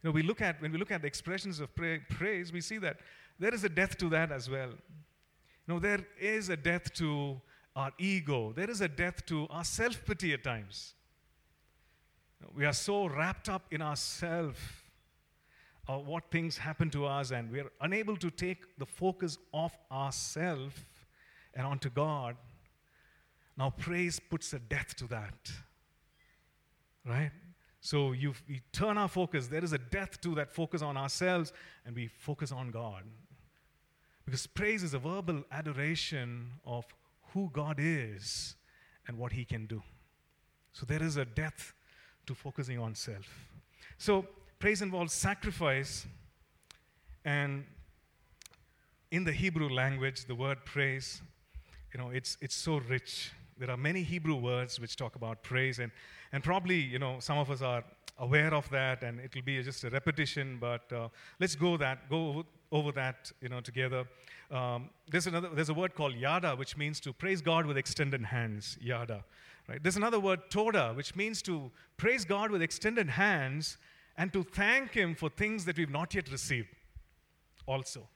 [0.03, 2.59] You know, we look at when we look at the expressions of pra- praise, we
[2.59, 2.97] see that
[3.41, 4.69] there is a death to that as well.
[4.69, 7.41] You know, there is a death to
[7.75, 8.53] our ego.
[8.55, 10.93] There is a death to our self pity at times.
[12.55, 14.83] We are so wrapped up in ourself,
[15.87, 19.75] or what things happen to us, and we are unable to take the focus off
[19.91, 20.85] ourself
[21.55, 22.35] and onto God.
[23.57, 25.51] Now, praise puts a death to that.
[27.07, 27.31] Right?
[27.79, 29.47] So you we turn our focus.
[29.47, 31.51] There is a death to that focus on ourselves,
[31.87, 33.01] and we focus on God.
[34.31, 36.85] Because praise is a verbal adoration of
[37.33, 38.55] who God is
[39.05, 39.83] and what He can do.
[40.71, 41.73] So there is a death
[42.27, 43.27] to focusing on self.
[43.97, 44.25] So
[44.57, 46.05] praise involves sacrifice,
[47.25, 47.65] and
[49.11, 51.21] in the Hebrew language, the word praise,
[51.93, 53.33] you know, it's, it's so rich.
[53.57, 55.91] There are many Hebrew words which talk about praise, and,
[56.31, 57.83] and probably, you know, some of us are
[58.17, 60.57] aware of that, and it will be just a repetition.
[60.57, 64.05] But uh, let's go that go over, that you know together.
[64.49, 68.23] Um, there's another there's a word called yada, which means to praise God with extended
[68.23, 68.77] hands.
[68.81, 69.23] Yada,
[69.67, 69.81] right?
[69.81, 73.77] There's another word toda, which means to praise God with extended hands
[74.17, 76.67] and to thank Him for things that we've not yet received.
[77.65, 78.07] Also,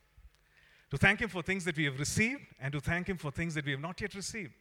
[0.92, 3.54] to thank Him for things that we have received, and to thank Him for things
[3.56, 4.54] that we have not yet received.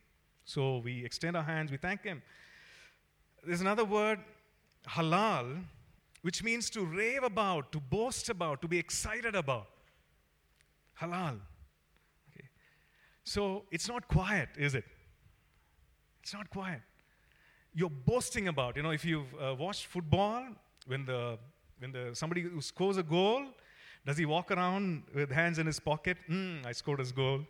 [0.45, 2.23] So we extend our hands, we thank Him.
[3.47, 4.21] There's another word,
[4.89, 5.65] halal,
[6.23, 9.67] which means to rave about, to boast about, to be excited about.
[11.01, 11.41] Halal.
[12.31, 12.49] Okay.
[13.25, 14.85] So it's not quiet, is it?
[16.23, 16.81] It's not quiet.
[17.75, 20.45] You're boasting about, you know, if you've uh, watched football,
[20.87, 21.39] when the
[21.79, 23.47] when the somebody who scores a goal,
[24.07, 26.17] does he walk around with hands in his pocket?
[26.31, 27.41] Mm, I scored his goal.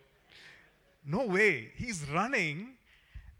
[1.04, 1.70] No way.
[1.76, 2.76] He's running,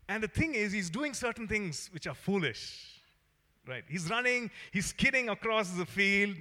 [0.09, 2.91] and the thing is, he's doing certain things which are foolish.
[3.67, 3.85] Right?
[3.89, 6.37] He's running, he's skidding across the field.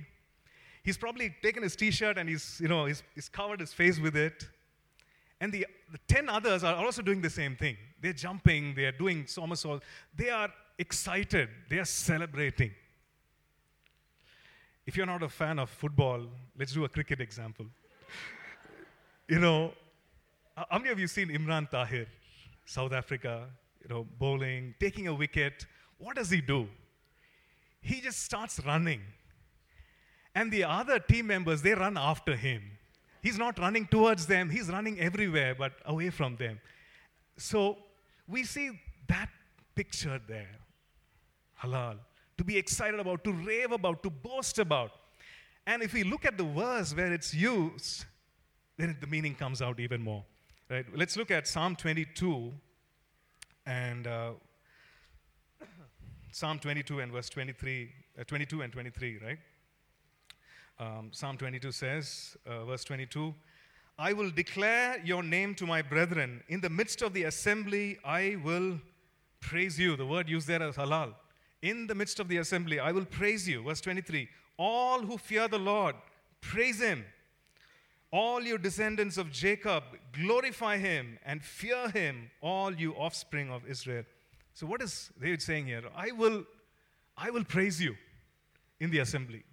[0.84, 4.18] He's probably taken his t-shirt and he's, you know, he's, he's covered his face with
[4.18, 4.48] it.
[5.40, 7.78] And the, the 10 others are also doing the same thing.
[8.02, 9.86] They're jumping, they're doing somersaults.
[10.16, 12.72] They are excited, they are celebrating.
[14.86, 16.22] If you're not a fan of football,
[16.60, 17.66] let's do a cricket example.
[19.30, 19.72] you know,
[20.56, 22.08] how many of you seen Imran Tahir,
[22.66, 23.48] South Africa,
[23.82, 25.66] you know, bowling, taking a wicket?
[25.98, 26.68] What does he do?
[27.82, 29.02] He just starts running.
[30.36, 32.64] And the other team members, they run after him.
[33.22, 36.60] He's not running towards them, he's running everywhere but away from them.
[37.38, 37.78] So
[38.28, 38.72] we see
[39.08, 39.30] that
[39.76, 40.58] picture there.
[41.62, 41.98] Halal
[42.38, 44.92] to be excited about, to rave about, to boast about.
[45.66, 48.06] And if we look at the verse where it's used,
[48.78, 50.24] then the meaning comes out even more.
[50.70, 50.86] Right?
[50.96, 52.52] Let's look at Psalm 22
[53.66, 54.32] and uh,
[56.32, 59.38] Psalm 22 and verse 23, uh, 22 and 23, right?
[60.80, 63.34] Um, Psalm 22 says, uh, verse 22,
[63.98, 66.44] I will declare your name to my brethren.
[66.50, 68.80] In the midst of the assembly, I will
[69.40, 69.96] praise you.
[69.96, 71.14] The word used there is halal
[71.64, 73.64] in the midst of the assembly, I will praise you.
[73.64, 75.96] Verse 23 All who fear the Lord,
[76.42, 77.06] praise him.
[78.12, 84.04] All you descendants of Jacob, glorify him and fear him, all you offspring of Israel.
[84.54, 85.84] So, what is David saying here?
[85.96, 86.44] I will,
[87.18, 87.96] I will praise you
[88.80, 89.44] in the assembly.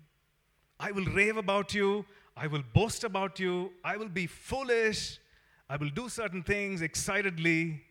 [0.80, 2.06] I will rave about you.
[2.34, 3.70] I will boast about you.
[3.84, 5.18] I will be foolish.
[5.68, 7.82] I will do certain things excitedly.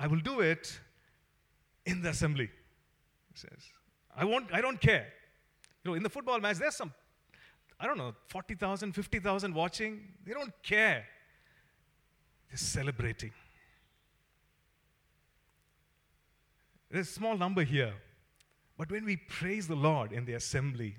[0.00, 0.80] I will do it
[1.84, 2.50] in the assembly
[3.32, 3.68] He says.
[4.16, 5.06] I, won't, I don't care.
[5.84, 6.92] You know, in the football match, there's some,
[7.78, 10.00] I don't know, 40,000, 50,000 watching.
[10.24, 11.04] They don't care.
[12.48, 13.32] They're celebrating.
[16.90, 17.92] There's a small number here.
[18.78, 20.96] But when we praise the Lord in the assembly,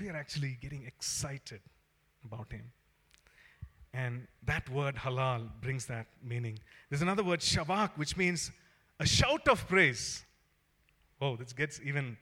[0.00, 1.60] we are actually getting excited
[2.24, 2.72] about Him.
[3.92, 6.58] And that word halal brings that meaning.
[6.88, 8.50] There's another word, shabach, which means
[9.00, 10.24] a shout of praise.
[11.20, 12.16] Oh, this gets even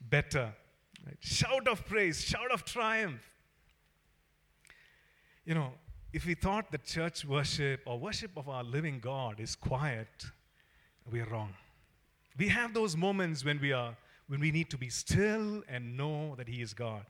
[0.00, 0.52] better.
[1.04, 1.16] Right?
[1.20, 3.22] Shout of praise, shout of triumph.
[5.44, 5.72] You know,
[6.12, 10.08] if we thought that church worship or worship of our living God is quiet,
[11.10, 11.54] we are wrong.
[12.38, 13.96] We have those moments when we are
[14.28, 17.04] when we need to be still and know that He is God.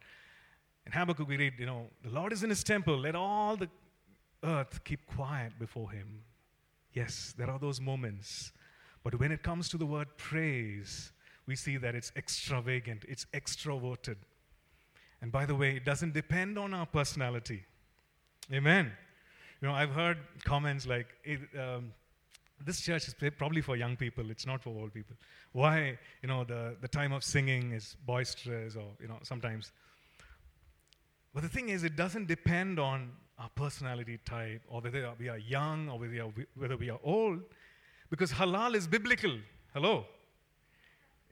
[0.84, 2.98] In Habakkuk, we read, you know, the Lord is in His temple.
[2.98, 3.68] Let all the
[4.44, 6.22] earth keep quiet before Him.
[6.92, 8.52] Yes, there are those moments
[9.06, 11.12] but when it comes to the word praise,
[11.46, 14.16] we see that it's extravagant, it's extroverted.
[15.22, 17.62] And by the way, it doesn't depend on our personality.
[18.52, 18.90] Amen.
[19.60, 21.06] You know, I've heard comments like,
[21.56, 21.92] um,
[22.64, 25.16] this church is probably for young people, it's not for old people.
[25.52, 29.72] Why, you know, the, the time of singing is boisterous or, you know, sometimes.
[31.34, 35.38] But the thing is, it doesn't depend on our personality type or whether we are
[35.38, 37.40] young or whether we are, whether we are old.
[38.08, 39.36] Because halal is biblical.
[39.74, 40.06] Hello?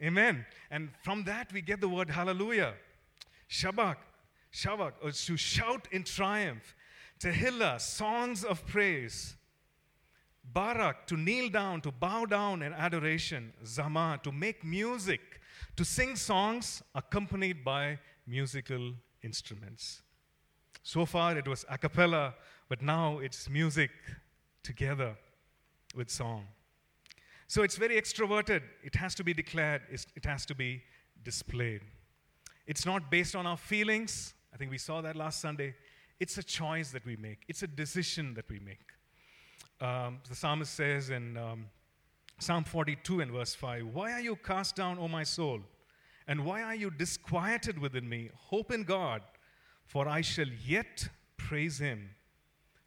[0.02, 0.44] Amen.
[0.70, 2.74] And from that we get the word hallelujah.
[3.48, 3.96] Shabach,
[4.52, 6.74] shabach, or to shout in triumph.
[7.20, 9.36] Tehillah, songs of praise.
[10.52, 13.52] Barak, to kneel down, to bow down in adoration.
[13.64, 15.40] Zamar, to make music,
[15.76, 18.92] to sing songs accompanied by musical
[19.22, 20.02] instruments.
[20.82, 22.34] So far it was a cappella,
[22.68, 23.90] but now it's music
[24.62, 25.16] together
[25.94, 26.46] with song.
[27.46, 28.62] So it's very extroverted.
[28.82, 30.82] It has to be declared, it has to be
[31.22, 31.82] displayed.
[32.66, 34.34] It's not based on our feelings.
[34.52, 35.74] I think we saw that last Sunday.
[36.20, 38.93] It's a choice that we make, it's a decision that we make.
[39.80, 41.66] Um, the psalmist says in um,
[42.38, 45.60] Psalm 42 and verse 5 Why are you cast down, O my soul?
[46.26, 48.30] And why are you disquieted within me?
[48.34, 49.22] Hope in God,
[49.84, 52.10] for I shall yet praise him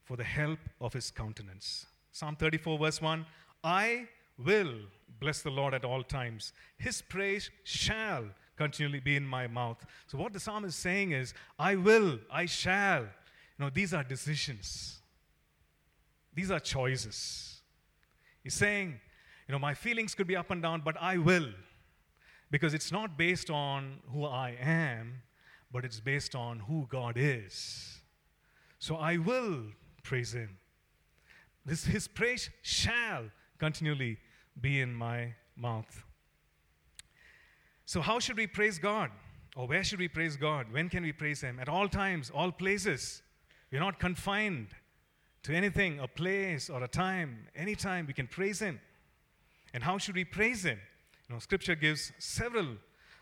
[0.03, 1.85] for the help of his countenance.
[2.11, 3.25] Psalm 34, verse 1
[3.63, 4.07] I
[4.43, 4.73] will
[5.19, 6.53] bless the Lord at all times.
[6.77, 8.25] His praise shall
[8.55, 9.85] continually be in my mouth.
[10.07, 13.01] So, what the psalm is saying is, I will, I shall.
[13.01, 14.99] You know, these are decisions,
[16.37, 17.61] these are choices.
[18.43, 18.99] He's saying,
[19.47, 21.49] you know, my feelings could be up and down, but I will.
[22.51, 25.23] Because it's not based on who I am,
[25.71, 28.01] but it's based on who God is.
[28.77, 29.63] So I will
[30.03, 30.59] praise Him.
[31.65, 33.23] This, his praise shall
[33.57, 34.19] continually
[34.61, 36.03] be in my mouth.
[37.85, 39.09] So, how should we praise God?
[39.55, 40.71] Or where should we praise God?
[40.71, 41.59] When can we praise Him?
[41.59, 43.23] At all times, all places.
[43.71, 44.67] We're not confined
[45.47, 47.47] to anything, a place or a time.
[47.55, 48.81] Anytime we can praise Him.
[49.73, 50.77] And how should we praise Him?
[51.29, 52.67] You know, Scripture gives several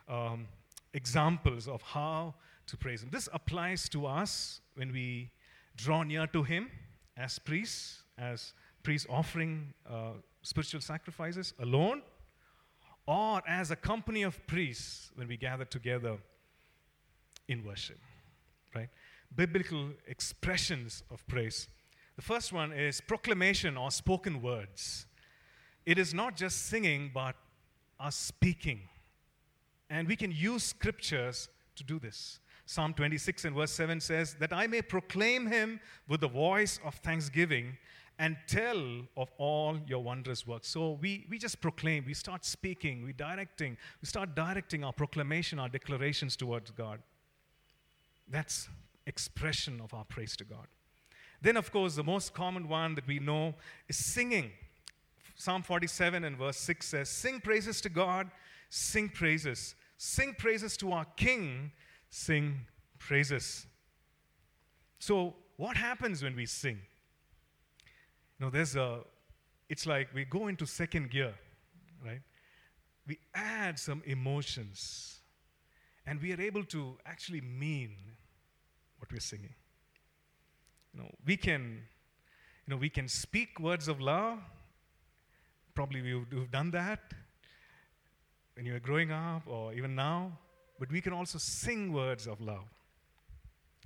[0.09, 0.47] um,
[0.95, 2.33] examples of how
[2.65, 3.09] to praise Him.
[3.11, 5.29] This applies to us when we
[5.77, 6.71] draw near to Him
[7.15, 12.01] as priests, as priests offering uh, spiritual sacrifices alone,
[13.05, 16.17] or as a company of priests when we gather together
[17.47, 17.99] in worship.
[18.73, 18.89] Right?
[19.35, 21.67] Biblical expressions of praise.
[22.15, 25.05] The first one is proclamation or spoken words.
[25.85, 27.35] It is not just singing, but
[27.99, 28.81] us speaking.
[29.89, 32.39] And we can use scriptures to do this.
[32.65, 36.95] Psalm 26 and verse 7 says, That I may proclaim him with the voice of
[36.95, 37.77] thanksgiving
[38.17, 40.69] and tell of all your wondrous works.
[40.69, 45.59] So we, we just proclaim, we start speaking, we directing, we start directing our proclamation,
[45.59, 46.99] our declarations towards God.
[48.27, 48.69] That's
[49.05, 50.67] expression of our praise to God.
[51.45, 53.53] Then, of course, the most common one that we know
[53.87, 54.51] is singing.
[55.35, 58.31] Psalm 47 and verse 6 says, Sing praises to God,
[58.71, 59.75] sing praises.
[59.95, 61.71] Sing praises to our King,
[62.09, 62.61] sing
[62.97, 63.67] praises.
[64.97, 66.79] So, what happens when we sing?
[68.39, 69.01] You know, there's a,
[69.69, 71.35] it's like we go into second gear,
[72.03, 72.23] right?
[73.05, 75.19] We add some emotions,
[76.07, 77.91] and we are able to actually mean
[78.97, 79.53] what we're singing.
[80.95, 81.81] You know, we can,
[82.65, 84.39] you know, we can speak words of love.
[85.75, 87.01] Probably we've done that
[88.55, 90.39] when you were growing up or even now
[90.79, 92.65] but we can also sing words of love.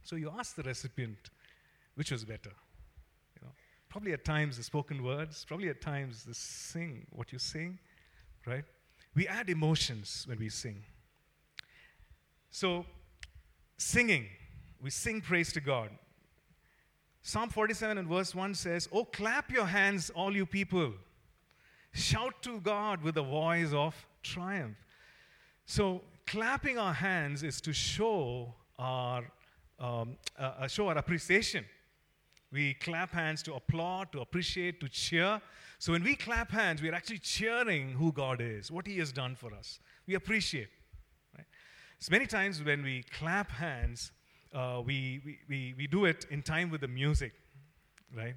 [0.04, 1.30] So you ask the recipient,
[1.96, 2.52] which was better?
[3.36, 3.52] You know,
[3.90, 7.78] probably at times the spoken words, probably at times the sing, what you sing,
[8.46, 8.64] right?
[9.16, 10.84] We add emotions when we sing.
[12.52, 12.86] So,
[13.78, 14.26] singing,
[14.82, 15.90] we sing praise to God.
[17.22, 20.94] Psalm 47 and verse 1 says, Oh, clap your hands, all you people.
[21.94, 24.78] Shout to God with a voice of triumph.
[25.66, 29.24] So, clapping our hands is to show our,
[29.80, 31.66] um, uh, uh, show our appreciation.
[32.52, 35.42] We clap hands to applaud, to appreciate, to cheer.
[35.78, 39.36] So when we clap hands, we're actually cheering who God is, what He has done
[39.36, 39.80] for us.
[40.08, 40.70] We appreciate.
[41.38, 41.46] Right?
[42.00, 44.12] So many times when we clap hands,
[44.54, 47.34] uh, we, we, we, we do it in time with the music,
[48.16, 48.36] right?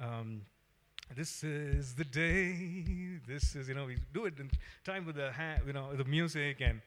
[0.00, 0.42] Um,
[1.16, 3.20] this is the day.
[3.26, 4.50] This is, you know, we do it in
[4.84, 6.80] time with the, ha- you know, the music and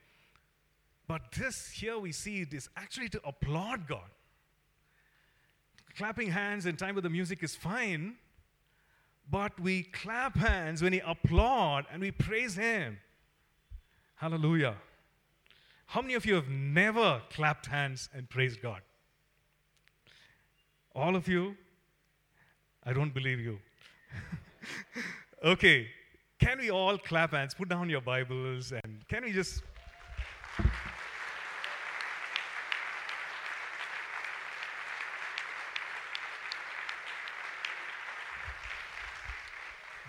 [1.07, 4.09] but this here we see it is actually to applaud God.
[5.95, 8.15] Clapping hands in time with the music is fine,
[9.32, 12.99] but we clap hands when we applaud and we praise Him.
[14.15, 14.75] Hallelujah.
[15.88, 18.81] How many of you have never clapped hands and praised God?
[20.93, 21.55] All of you?
[22.83, 23.59] I don't believe you.
[25.43, 25.88] okay,
[26.39, 27.53] can we all clap hands?
[27.53, 29.63] Put down your Bibles and can we just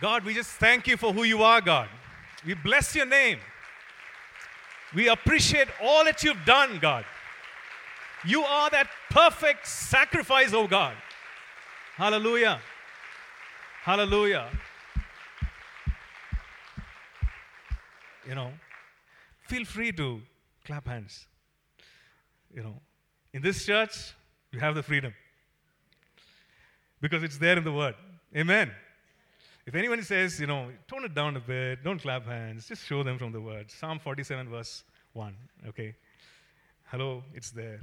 [0.01, 1.89] God, we just thank you for who you are, God.
[2.47, 3.39] We bless your name.
[4.95, 7.05] We appreciate all that you've done, God.
[8.25, 10.95] You are that perfect sacrifice, oh God.
[11.97, 12.61] Hallelujah.
[13.83, 14.49] Hallelujah.
[18.27, 18.53] You know,
[19.47, 20.21] feel free to
[20.65, 21.27] clap hands.
[22.55, 22.81] You know,
[23.33, 24.15] in this church,
[24.53, 25.15] you have the freedom
[27.01, 27.95] because it's there in the Word.
[28.37, 28.71] Amen.
[29.69, 33.03] If anyone says, you know, tone it down a bit, don't clap hands, just show
[33.03, 33.71] them from the word.
[33.71, 35.37] Psalm 47, verse 1,
[35.69, 35.95] okay?
[36.85, 37.81] Hello, it's there.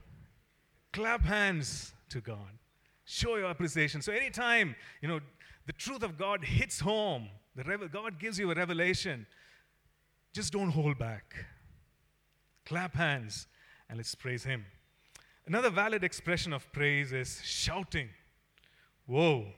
[0.92, 2.58] Clap hands to God.
[3.04, 4.02] Show your appreciation.
[4.02, 5.20] So anytime, you know,
[5.68, 9.28] the truth of God hits home, the revel- God gives you a revelation,
[10.34, 11.36] just don't hold back.
[12.66, 13.46] clap hands,
[13.88, 14.66] and let's praise Him.
[15.46, 18.10] Another valid expression of praise is shouting.
[19.06, 19.54] Whoa,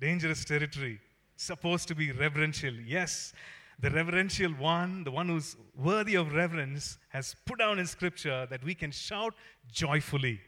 [0.00, 1.00] dangerous territory.
[1.40, 2.74] Supposed to be reverential.
[2.74, 3.32] Yes,
[3.80, 8.62] the reverential one, the one who's worthy of reverence, has put down in Scripture that
[8.62, 9.32] we can shout
[9.72, 10.38] joyfully.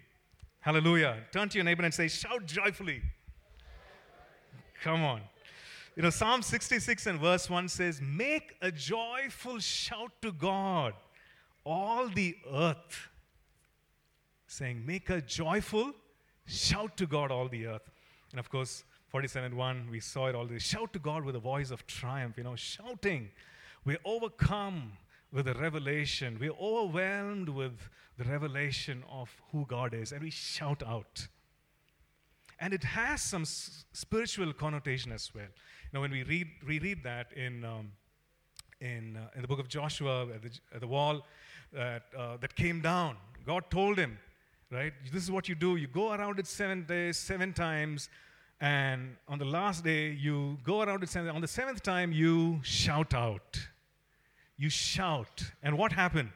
[0.61, 1.16] Hallelujah.
[1.32, 3.01] Turn to your neighbor and say, Shout joyfully.
[4.82, 5.22] Come on.
[5.97, 10.93] You know, Psalm 66 and verse 1 says, Make a joyful shout to God,
[11.64, 13.09] all the earth.
[14.47, 15.93] Saying, Make a joyful
[16.45, 17.88] shout to God, all the earth.
[18.32, 20.58] And of course, 47 1, we saw it already.
[20.58, 23.28] Shout to God with a voice of triumph, you know, shouting.
[23.84, 24.92] We're overcome
[25.30, 26.38] with the revelation.
[26.40, 31.28] We're overwhelmed with the revelation of who God is, and we shout out.
[32.58, 35.52] And it has some s- spiritual connotation as well.
[35.92, 37.92] Now, when we read, reread that in, um,
[38.80, 41.26] in, uh, in the book of Joshua, at the, at the wall
[41.74, 44.18] that, uh, that came down, God told him,
[44.70, 45.76] right, this is what you do.
[45.76, 48.08] You go around it seven days, seven times,
[48.62, 51.16] and on the last day, you go around it.
[51.16, 53.58] On the seventh time, you shout out.
[54.56, 55.42] You shout.
[55.64, 56.30] And what happened?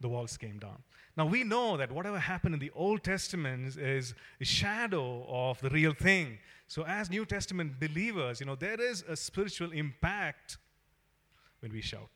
[0.00, 0.82] The walls came down.
[1.14, 5.68] Now we know that whatever happened in the Old Testament is a shadow of the
[5.68, 6.38] real thing.
[6.66, 10.56] So as New Testament believers, you know, there is a spiritual impact
[11.60, 12.08] when we shout.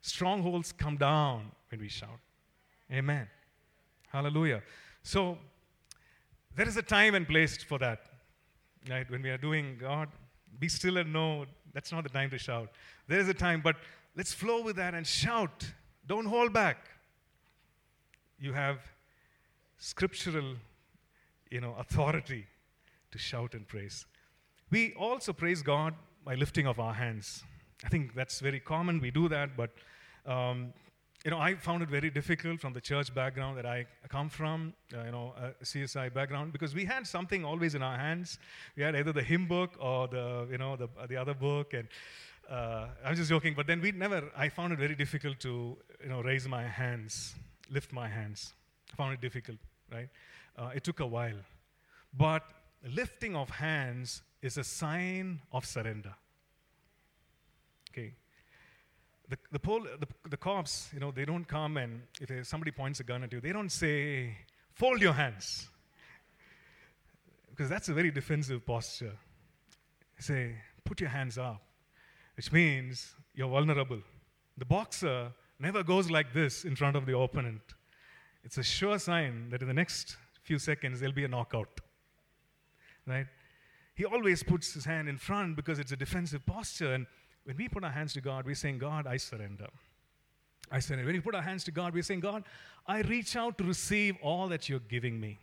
[0.00, 2.20] Strongholds come down when we shout.
[2.92, 3.26] Amen.
[4.06, 4.62] Hallelujah.
[5.02, 5.38] So
[6.56, 8.00] there is a time and place for that.
[8.88, 9.08] Right?
[9.10, 10.08] When we are doing God,
[10.58, 12.70] be still and know that's not the time to shout.
[13.06, 13.76] There is a time, but
[14.16, 15.66] let's flow with that and shout.
[16.06, 16.88] Don't hold back.
[18.40, 18.78] You have
[19.78, 20.54] scriptural,
[21.50, 22.46] you know, authority
[23.10, 24.06] to shout and praise.
[24.70, 25.94] We also praise God
[26.24, 27.42] by lifting of our hands.
[27.84, 29.00] I think that's very common.
[29.00, 29.70] We do that, but
[30.26, 30.72] um,
[31.28, 34.72] you know, I found it very difficult from the church background that I come from,
[34.94, 38.38] uh, you know, a CSI background, because we had something always in our hands.
[38.76, 41.86] We had either the hymn book or the, you know, the, the other book, and
[42.48, 43.52] uh, I'm just joking.
[43.54, 44.32] But then we never.
[44.34, 47.34] I found it very difficult to, you know, raise my hands,
[47.68, 48.54] lift my hands.
[48.90, 49.58] I found it difficult,
[49.92, 50.08] right?
[50.56, 51.42] Uh, it took a while,
[52.16, 52.42] but
[52.90, 56.14] lifting of hands is a sign of surrender.
[57.90, 58.14] Okay,
[59.28, 63.00] the, the, pol- the, the cops, you know, they don't come and if somebody points
[63.00, 64.36] a gun at you, they don't say,
[64.72, 65.68] fold your hands.
[67.50, 69.12] Because that's a very defensive posture.
[70.16, 70.54] They say,
[70.84, 71.60] put your hands up,
[72.36, 74.00] which means you're vulnerable.
[74.56, 77.60] The boxer never goes like this in front of the opponent.
[78.44, 81.80] It's a sure sign that in the next few seconds there'll be a knockout.
[83.06, 83.26] Right?
[83.94, 86.94] He always puts his hand in front because it's a defensive posture.
[86.94, 87.06] And
[87.48, 89.68] when we put our hands to God, we're saying, God, I surrender.
[90.70, 91.06] I surrender.
[91.06, 92.44] When we put our hands to God, we're saying, God,
[92.86, 95.38] I reach out to receive all that you're giving me.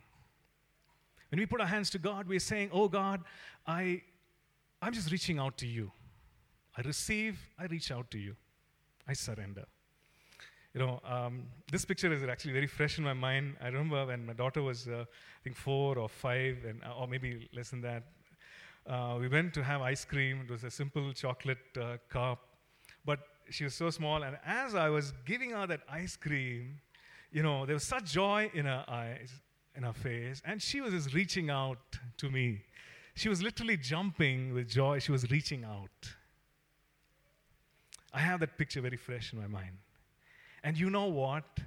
[1.31, 3.23] When we put our hands to God, we're saying, Oh God,
[3.65, 4.03] I,
[4.83, 5.91] I'm just reaching out to you.
[6.77, 8.35] I receive, I reach out to you.
[9.07, 9.65] I surrender.
[10.75, 13.55] You know, um, this picture is actually very fresh in my mind.
[13.59, 17.49] I remember when my daughter was, uh, I think, four or five, and, or maybe
[17.51, 18.03] less than that.
[18.87, 20.41] Uh, we went to have ice cream.
[20.45, 22.39] It was a simple chocolate uh, cup.
[23.03, 23.19] But
[23.49, 26.79] she was so small, and as I was giving her that ice cream,
[27.31, 29.31] you know, there was such joy in her eyes,
[29.75, 31.79] in her face, and she was just reaching out
[32.17, 32.61] to me.
[33.13, 34.99] She was literally jumping with joy.
[34.99, 36.15] She was reaching out.
[38.13, 39.77] I have that picture very fresh in my mind.
[40.63, 41.59] And you know what?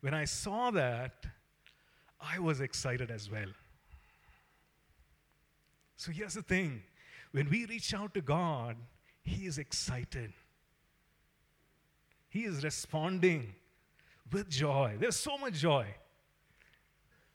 [0.00, 1.24] When I saw that,
[2.20, 3.48] I was excited as well.
[5.96, 6.82] So here's the thing
[7.32, 8.76] when we reach out to God,
[9.22, 10.32] He is excited.
[12.28, 13.54] He is responding
[14.30, 14.96] with joy.
[14.98, 15.86] There's so much joy.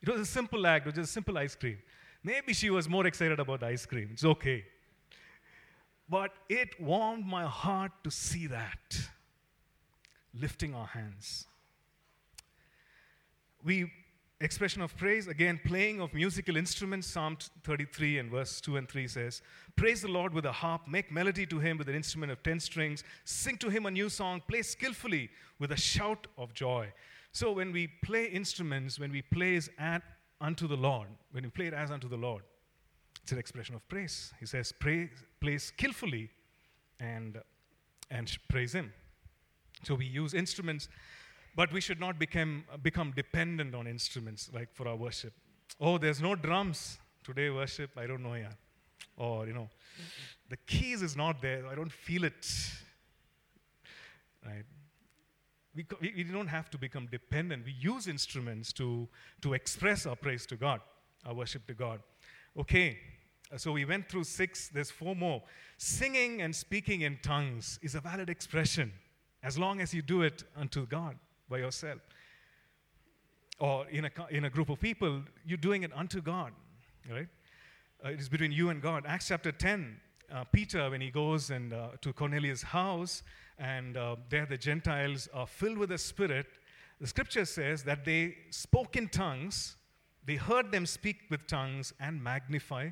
[0.01, 1.78] It was a simple act, was just simple ice cream.
[2.24, 4.09] Maybe she was more excited about the ice cream.
[4.14, 4.64] It's okay.
[6.09, 8.99] But it warmed my heart to see that.
[10.34, 11.47] Lifting our hands.
[13.64, 13.91] We
[14.42, 19.08] expression of praise again playing of musical instruments psalm 33 and verse 2 and 3
[19.08, 19.42] says
[19.76, 22.60] praise the lord with a harp make melody to him with an instrument of 10
[22.60, 25.30] strings sing to him a new song play skillfully
[25.60, 26.92] with a shout of joy.
[27.32, 30.02] So when we play instruments when we play at
[30.39, 32.42] unto the lord when we play it as unto the lord
[33.22, 34.34] it's an expression of praise.
[34.39, 36.32] He says pray play skillfully
[37.00, 37.39] and
[38.10, 38.92] and praise him.
[39.84, 40.89] So we use instruments
[41.56, 45.34] but we should not become, become dependent on instruments like for our worship.
[45.80, 48.54] Oh, there's no drums today worship, I don't know yeah.
[49.18, 49.70] Or, you know,
[50.49, 52.47] the keys is not there, I don't feel it.
[54.45, 54.64] Right?
[55.76, 57.66] We, we, we don't have to become dependent.
[57.66, 59.08] We use instruments to,
[59.41, 60.82] to express our praise to God,
[61.26, 62.02] our worship to God.
[62.58, 62.97] Okay,
[63.54, 65.43] uh, so we went through six, there's four more.
[65.78, 68.91] Singing and speaking in tongues is a valid expression
[69.43, 71.18] as long as you do it unto God
[71.52, 71.99] by yourself.
[73.60, 76.54] Or in a, in a group of people, you're doing it unto God,
[77.12, 77.28] right?
[78.04, 79.04] Uh, it is between you and God.
[79.06, 79.97] Acts chapter 10,
[80.34, 83.22] uh, Peter, when he goes and, uh, to Cornelius' house,
[83.60, 86.47] and uh, there the Gentiles are filled with the Spirit,
[86.99, 89.76] the scripture says that they spoke in tongues,
[90.26, 92.89] they heard them speak with tongues and magnify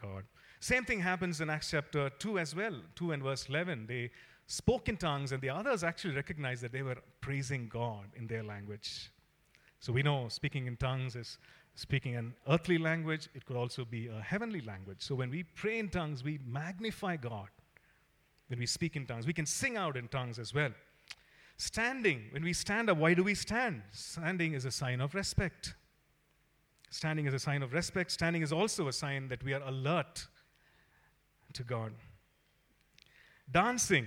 [0.00, 0.24] God.
[0.60, 3.86] Same thing happens in Acts chapter 2 as well, 2 and verse 11.
[3.86, 4.10] They
[4.46, 8.42] spoke in tongues, and the others actually recognized that they were praising God in their
[8.42, 9.10] language.
[9.80, 11.38] So we know speaking in tongues is
[11.74, 14.98] speaking an earthly language, it could also be a heavenly language.
[15.00, 17.48] So when we pray in tongues, we magnify God.
[18.48, 20.70] When we speak in tongues, we can sing out in tongues as well.
[21.58, 23.82] Standing, when we stand up, why do we stand?
[23.90, 25.74] Standing is a sign of respect.
[26.90, 28.10] Standing is a sign of respect.
[28.12, 30.26] Standing is also a sign that we are alert
[31.54, 31.92] to God.
[33.50, 34.06] Dancing.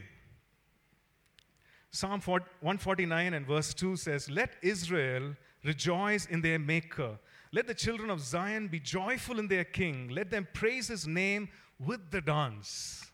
[1.91, 7.17] Psalm 149 and verse 2 says, Let Israel rejoice in their Maker.
[7.51, 10.09] Let the children of Zion be joyful in their King.
[10.09, 13.11] Let them praise his name with the dance.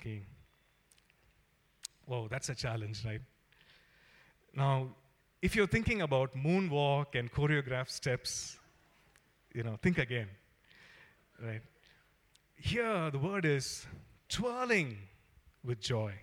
[0.00, 0.22] Okay.
[2.06, 3.20] Whoa, that's a challenge, right?
[4.54, 4.88] Now,
[5.42, 8.58] if you're thinking about moonwalk and choreographed steps,
[9.52, 10.28] you know, think again,
[11.42, 11.60] right?
[12.56, 13.86] Here, the word is
[14.28, 14.96] twirling
[15.62, 16.14] with joy.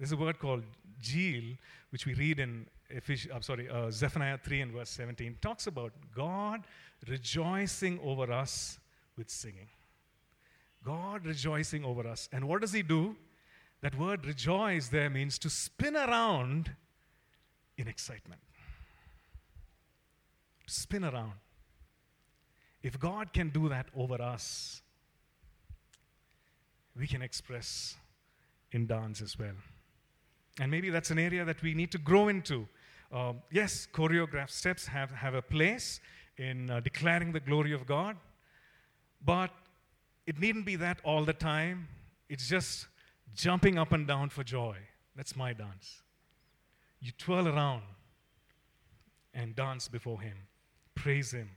[0.00, 0.64] There's a word called
[1.02, 1.58] Jeel,
[1.90, 5.36] which we read in Ephes- I'm sorry, uh, Zephaniah 3 and verse 17.
[5.42, 6.64] Talks about God
[7.06, 8.78] rejoicing over us
[9.18, 9.68] with singing.
[10.82, 12.30] God rejoicing over us.
[12.32, 13.14] And what does He do?
[13.82, 16.74] That word rejoice there means to spin around
[17.76, 18.40] in excitement.
[20.66, 21.34] Spin around.
[22.82, 24.80] If God can do that over us,
[26.96, 27.98] we can express
[28.72, 29.56] in dance as well.
[30.58, 32.66] And maybe that's an area that we need to grow into.
[33.12, 36.00] Uh, yes, choreographed steps have, have a place
[36.36, 38.16] in uh, declaring the glory of God,
[39.24, 39.50] but
[40.26, 41.88] it needn't be that all the time.
[42.28, 42.86] It's just
[43.34, 44.76] jumping up and down for joy.
[45.16, 46.02] That's my dance.
[47.00, 47.82] You twirl around
[49.34, 50.36] and dance before Him,
[50.94, 51.50] praise Him.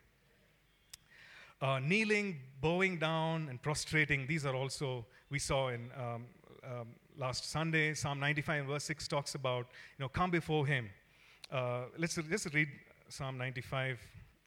[1.61, 6.25] Uh, kneeling, bowing down, and prostrating, these are also, we saw in um,
[6.65, 6.87] um,
[7.17, 10.89] last Sunday, Psalm 95 and verse 6 talks about, you know, come before Him.
[11.51, 12.67] Uh, let's just read
[13.09, 13.99] Psalm 95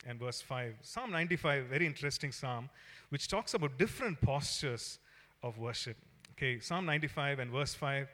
[0.06, 0.74] and verse 5.
[0.82, 2.68] Psalm 95, very interesting psalm,
[3.10, 4.98] which talks about different postures
[5.42, 5.96] of worship.
[6.32, 8.08] Okay, Psalm 95 and verse 5.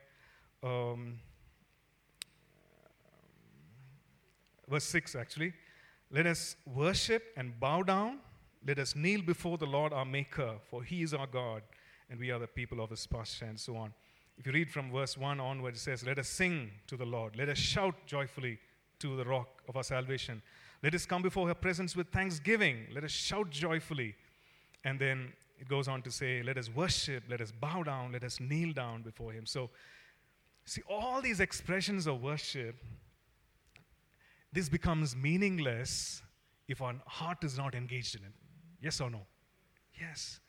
[0.63, 1.19] Um,
[4.69, 5.53] verse 6 actually.
[6.11, 8.19] Let us worship and bow down.
[8.67, 11.63] Let us kneel before the Lord our Maker, for he is our God,
[12.13, 13.91] and we are the people of his pasture, and so on.
[14.37, 17.37] If you read from verse 1 onward, it says, Let us sing to the Lord.
[17.37, 18.59] Let us shout joyfully
[18.99, 20.43] to the rock of our salvation.
[20.83, 22.87] Let us come before her presence with thanksgiving.
[22.93, 24.15] Let us shout joyfully.
[24.85, 28.25] And then it goes on to say, Let us worship, let us bow down, let
[28.25, 29.47] us kneel down before him.
[29.47, 29.71] So,
[30.67, 32.77] see, all these expressions of worship,
[34.53, 36.21] this becomes meaningless
[36.69, 38.33] if our heart is not engaged in it.
[38.83, 39.23] Yes or no?
[39.99, 40.41] Yes.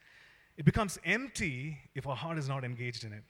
[0.57, 3.23] It becomes empty if our heart is not engaged in it.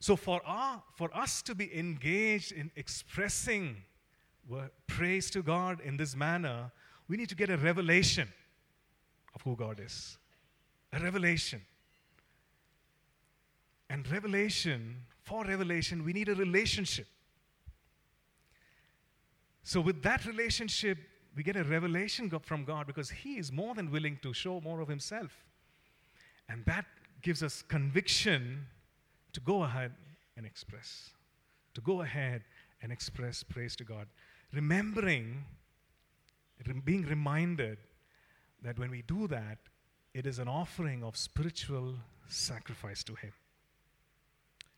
[0.00, 3.76] So, for, our, for us to be engaged in expressing
[4.86, 6.70] praise to God in this manner,
[7.08, 8.28] we need to get a revelation
[9.34, 10.18] of who God is.
[10.92, 11.60] A revelation.
[13.90, 17.06] And revelation, for revelation, we need a relationship.
[19.64, 20.98] So, with that relationship,
[21.36, 24.80] we get a revelation from God because He is more than willing to show more
[24.80, 25.47] of Himself.
[26.48, 26.86] And that
[27.22, 28.66] gives us conviction
[29.32, 29.92] to go ahead
[30.36, 31.10] and express.
[31.74, 32.42] To go ahead
[32.82, 34.06] and express praise to God.
[34.52, 35.44] Remembering,
[36.84, 37.78] being reminded
[38.62, 39.58] that when we do that,
[40.14, 41.94] it is an offering of spiritual
[42.28, 43.32] sacrifice to Him,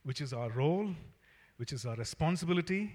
[0.02, 0.90] which is our role,
[1.56, 2.92] which is our responsibility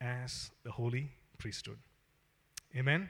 [0.00, 1.78] as the holy priesthood.
[2.76, 3.08] Amen?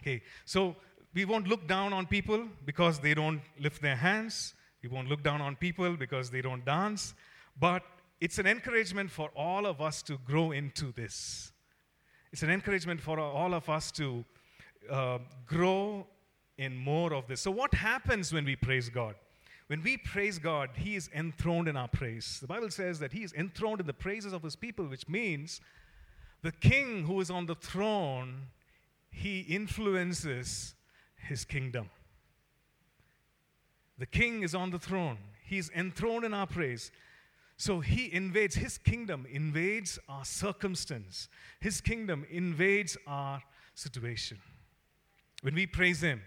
[0.00, 0.76] Okay, so
[1.16, 4.52] we won't look down on people because they don't lift their hands.
[4.82, 7.14] We won't look down on people because they don't dance.
[7.58, 7.82] But
[8.20, 11.52] it's an encouragement for all of us to grow into this.
[12.32, 14.26] It's an encouragement for all of us to
[14.90, 16.06] uh, grow
[16.58, 17.40] in more of this.
[17.40, 19.14] So, what happens when we praise God?
[19.68, 22.38] when we praise God, He is enthroned in our praise.
[22.40, 25.60] The Bible says that He is enthroned in the praises of His people, which means
[26.42, 28.42] the king who is on the throne,
[29.10, 30.75] He influences
[31.28, 31.90] His kingdom.
[33.98, 36.90] The king is on the throne, He's enthroned in our praise.
[37.58, 41.28] So he invades, his kingdom invades our circumstance.
[41.58, 43.42] His kingdom invades our
[43.74, 44.38] situation.
[45.40, 46.20] When we praise him,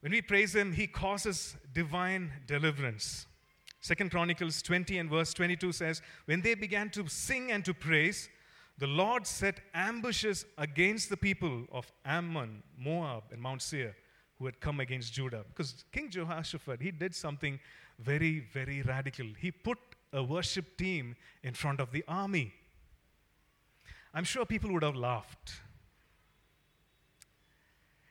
[0.00, 3.26] when we praise him, he causes divine deliverance.
[3.80, 8.28] Second Chronicles 20 and verse 22 says, When they began to sing and to praise,
[8.78, 13.94] the Lord set ambushes against the people of Ammon, Moab, and Mount Seir
[14.38, 15.44] who had come against Judah.
[15.48, 17.60] Because King Jehoshaphat, he did something
[18.00, 19.26] very, very radical.
[19.38, 19.78] He put
[20.12, 22.52] a worship team in front of the army.
[24.12, 25.60] I'm sure people would have laughed.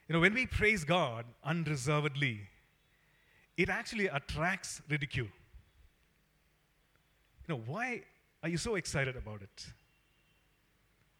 [0.07, 2.41] You know, when we praise God unreservedly,
[3.57, 5.27] it actually attracts ridicule.
[7.47, 8.03] You know, why
[8.41, 9.65] are you so excited about it?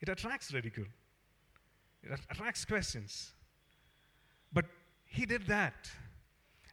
[0.04, 0.88] It attracts ridicule,
[2.04, 3.32] it attracts questions.
[4.52, 4.66] But
[5.06, 5.90] he did that.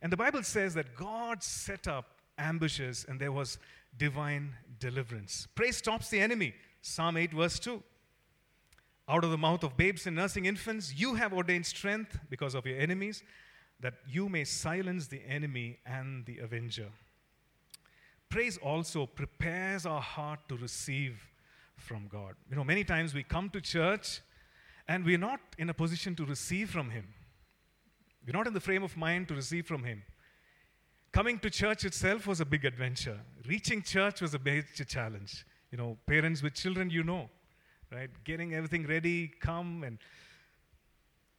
[0.02, 2.06] And the Bible says that God set up
[2.36, 3.58] ambushes and there was
[3.96, 5.46] divine deliverance.
[5.54, 6.54] Praise stops the enemy.
[6.82, 7.80] Psalm 8, verse 2.
[9.08, 12.66] Out of the mouth of babes and nursing infants, you have ordained strength because of
[12.66, 13.22] your enemies,
[13.78, 16.88] that you may silence the enemy and the avenger.
[18.28, 21.29] Praise also prepares our heart to receive
[21.80, 22.34] from God.
[22.48, 24.20] You know, many times we come to church
[24.88, 27.06] and we're not in a position to receive from Him.
[28.26, 30.02] We're not in the frame of mind to receive from Him.
[31.12, 33.18] Coming to church itself was a big adventure.
[33.46, 35.44] Reaching church was a major challenge.
[35.72, 37.28] You know, parents with children, you know
[37.92, 38.10] right?
[38.24, 39.98] Getting everything ready, come, and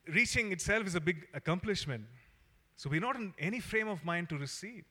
[0.08, 2.06] reaching itself is a big accomplishment.
[2.76, 4.84] So we're not in any frame of mind to receive.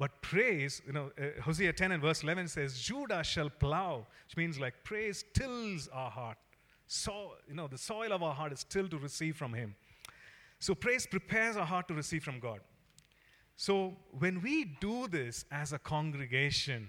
[0.00, 4.34] But praise, you know, uh, Hosea 10 and verse 11 says, Judah shall plow, which
[4.34, 6.38] means like praise tills our heart.
[6.86, 9.74] So, you know, the soil of our heart is tilled to receive from Him.
[10.58, 12.60] So praise prepares our heart to receive from God.
[13.56, 16.88] So when we do this as a congregation,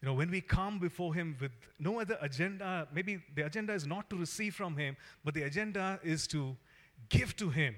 [0.00, 3.86] you know, when we come before Him with no other agenda, maybe the agenda is
[3.86, 4.96] not to receive from Him,
[5.26, 6.56] but the agenda is to
[7.10, 7.76] give to Him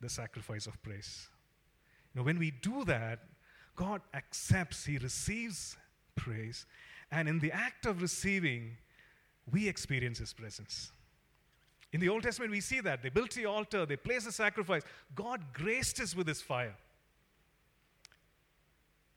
[0.00, 1.28] the sacrifice of praise.
[2.14, 3.20] You know, when we do that,
[3.76, 5.76] God accepts, He receives
[6.16, 6.66] praise,
[7.10, 8.76] and in the act of receiving,
[9.50, 10.92] we experience His presence.
[11.92, 13.02] In the Old Testament, we see that.
[13.02, 14.82] They built the altar, they placed the sacrifice.
[15.14, 16.74] God graced us with His fire.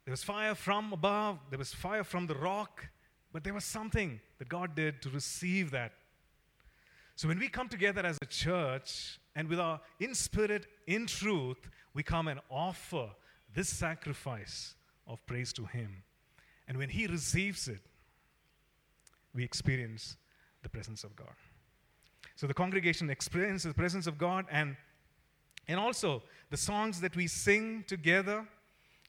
[0.06, 2.88] There was fire from above, there was fire from the rock,
[3.32, 5.94] but there was something that God did to receive that.
[7.16, 11.70] So when we come together as a church and with our in spirit, in truth,
[11.94, 13.10] we come and offer
[13.54, 14.76] this sacrifice
[15.08, 16.04] of praise to Him.
[16.68, 17.82] And when He receives it,
[19.34, 20.18] we experience
[20.62, 21.36] the presence of God.
[22.36, 24.76] So the congregation experiences the presence of God and
[25.68, 28.46] and also the songs that we sing together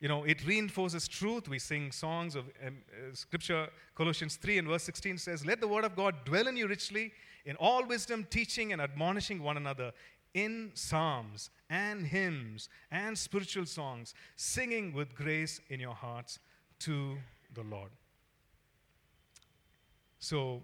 [0.04, 1.48] you know, it reinforces truth.
[1.48, 3.68] We sing songs of um, uh, scripture.
[3.94, 7.12] Colossians 3 and verse 16 says, Let the word of God dwell in you richly,
[7.46, 9.92] in all wisdom, teaching and admonishing one another
[10.34, 16.38] in psalms and hymns and spiritual songs, singing with grace in your hearts
[16.80, 17.16] to
[17.54, 17.90] the Lord.
[20.18, 20.62] So,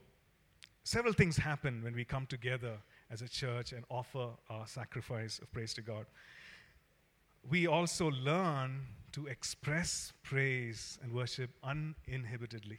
[0.85, 2.79] several things happen when we come together
[3.11, 6.07] as a church and offer our sacrifice of praise to God.
[7.49, 12.79] We also learn to express praise and worship uninhibitedly.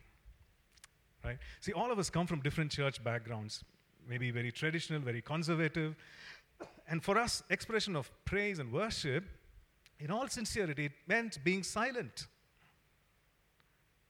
[1.24, 1.38] Right?
[1.60, 3.64] See, all of us come from different church backgrounds,
[4.08, 5.96] maybe very traditional, very conservative.
[6.92, 9.24] And for us, expression of praise and worship,
[9.98, 12.28] in all sincerity, it meant being silent.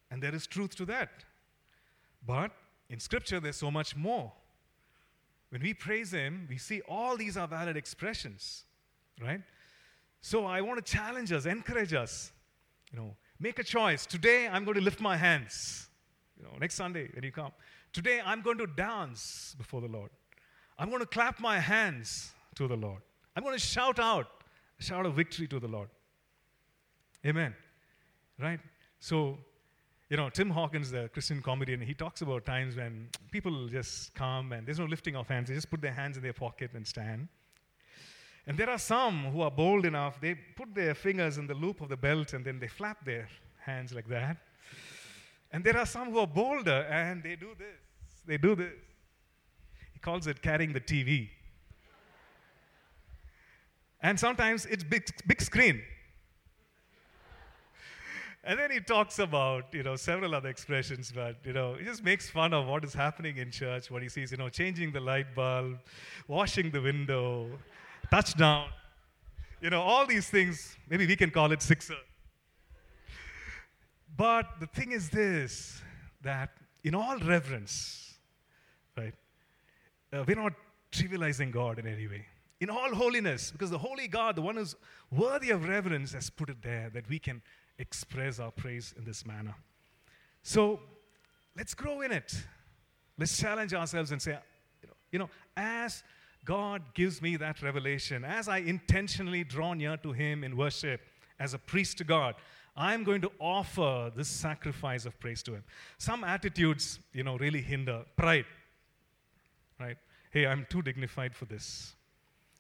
[0.10, 1.24] And there is truth to that.
[2.26, 2.52] But
[2.90, 4.32] in Scripture, there's so much more.
[5.50, 8.64] When we praise Him, we see all these are valid expressions,
[9.22, 9.42] right?
[10.22, 12.32] So I want to challenge us, encourage us.
[12.92, 14.08] You know, make a choice.
[14.08, 15.88] Today I'm going to lift my hands.
[16.36, 17.52] You know, next Sunday when you come.
[17.94, 20.10] Today I'm going to dance before the Lord.
[20.80, 23.02] I'm going to clap my hands to the Lord.
[23.36, 24.28] I'm going to shout out,
[24.80, 25.90] shout a victory to the Lord.
[27.26, 27.56] Amen.
[28.40, 28.60] Right?
[29.00, 29.38] So,
[30.10, 34.52] you know, Tim Hawkins, the Christian comedian, he talks about times when people just come
[34.52, 35.50] and there's no lifting of hands.
[35.50, 37.28] They just put their hands in their pocket and stand.
[38.48, 41.82] And there are some who are bold enough, they put their fingers in the loop
[41.82, 43.30] of the belt and then they flap their
[43.60, 44.38] hands like that.
[45.52, 47.80] And there are some who are bolder and they do this.
[48.26, 48.74] They do this.
[49.94, 51.30] He calls it carrying the TV.
[54.02, 55.82] And sometimes it's big, big screen.
[58.44, 62.04] And then he talks about, you know, several other expressions, but, you know, he just
[62.04, 65.00] makes fun of what is happening in church, what he sees, you know, changing the
[65.00, 65.78] light bulb,
[66.28, 67.48] washing the window,
[68.10, 68.70] touchdown,
[69.62, 70.76] you know, all these things.
[70.90, 71.98] Maybe we can call it sixer.
[74.18, 75.80] But the thing is this
[76.24, 76.50] that
[76.84, 78.16] in all reverence,
[78.98, 79.14] right,
[80.12, 80.54] uh, we're not
[80.92, 82.26] trivializing God in any way.
[82.62, 84.76] In all holiness, because the holy God, the one who's
[85.10, 87.42] worthy of reverence, has put it there that we can
[87.80, 89.56] express our praise in this manner.
[90.44, 90.80] So
[91.58, 92.34] let's grow in it.
[93.18, 94.38] Let's challenge ourselves and say,
[95.12, 96.04] you know, as
[96.46, 101.02] God gives me that revelation, as I intentionally draw near to Him in worship
[101.40, 102.36] as a priest to God,
[102.78, 105.64] I'm going to offer this sacrifice of praise to Him.
[105.98, 108.46] Some attitudes, you know, really hinder pride,
[109.80, 109.98] right?
[110.30, 111.96] Hey, I'm too dignified for this.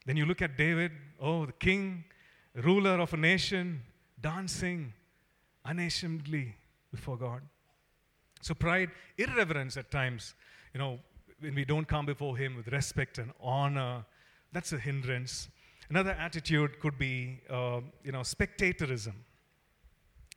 [0.06, 2.04] Then you look at David, oh, the king,
[2.56, 3.82] ruler of a nation,
[4.20, 4.94] dancing,
[5.66, 6.56] unashamedly
[6.92, 7.42] before God.
[8.42, 10.34] So, pride, irreverence at times,
[10.74, 11.00] you know,
[11.40, 14.04] when we don't come before Him with respect and honor,
[14.52, 15.50] that's a hindrance.
[15.90, 19.14] Another attitude could be, uh, you know, spectatorism.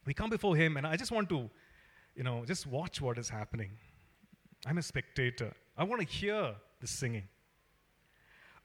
[0.04, 1.48] We come before Him, and I just want to,
[2.14, 3.70] you know, just watch what is happening.
[4.66, 5.54] I'm a spectator.
[5.76, 7.28] I want to hear the singing.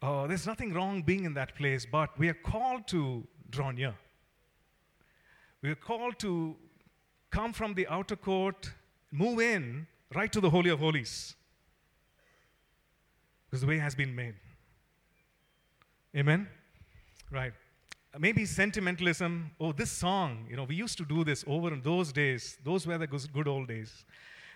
[0.02, 3.93] Uh, there's nothing wrong being in that place, but we are called to draw near.
[5.62, 6.56] We are called to
[7.32, 8.72] come from the outer court,
[9.12, 11.36] move in right to the Holy of Holies.
[13.45, 14.36] Because the way has been made.
[16.16, 16.47] Amen?
[17.30, 17.54] Right.
[18.18, 19.52] Maybe sentimentalism.
[19.60, 22.58] Oh, this song, you know, we used to do this over in those days.
[22.64, 24.06] Those were the good old days.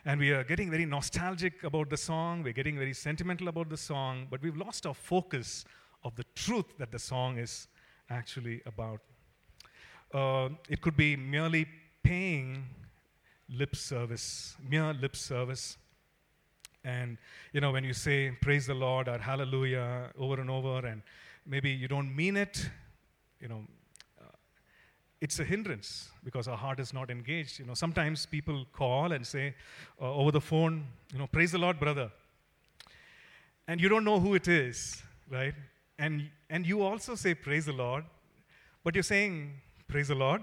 [0.06, 2.44] And we are getting very nostalgic about the song.
[2.44, 4.28] We're getting very sentimental about the song.
[4.30, 5.64] But we've lost our focus
[6.04, 7.70] of the truth that the song is
[8.10, 9.00] actually about.
[10.14, 11.66] Uh, it could be merely
[12.04, 12.66] paying
[13.50, 15.78] lip service, mere lip service.
[16.84, 17.18] And,
[17.54, 21.02] you know, when you say praise the Lord or hallelujah over and over, and
[21.46, 22.70] maybe you don't mean it,
[23.40, 23.62] you know,
[25.24, 27.58] it's a hindrance because our heart is not engaged.
[27.58, 29.56] You know, sometimes people call and say
[30.02, 32.12] uh, over the phone, you know, praise the Lord, brother.
[33.70, 35.02] And you don't know who it is,
[35.32, 35.54] right?
[35.98, 38.04] And, and you also say praise the Lord,
[38.84, 39.54] but you're saying
[39.88, 40.42] praise the Lord,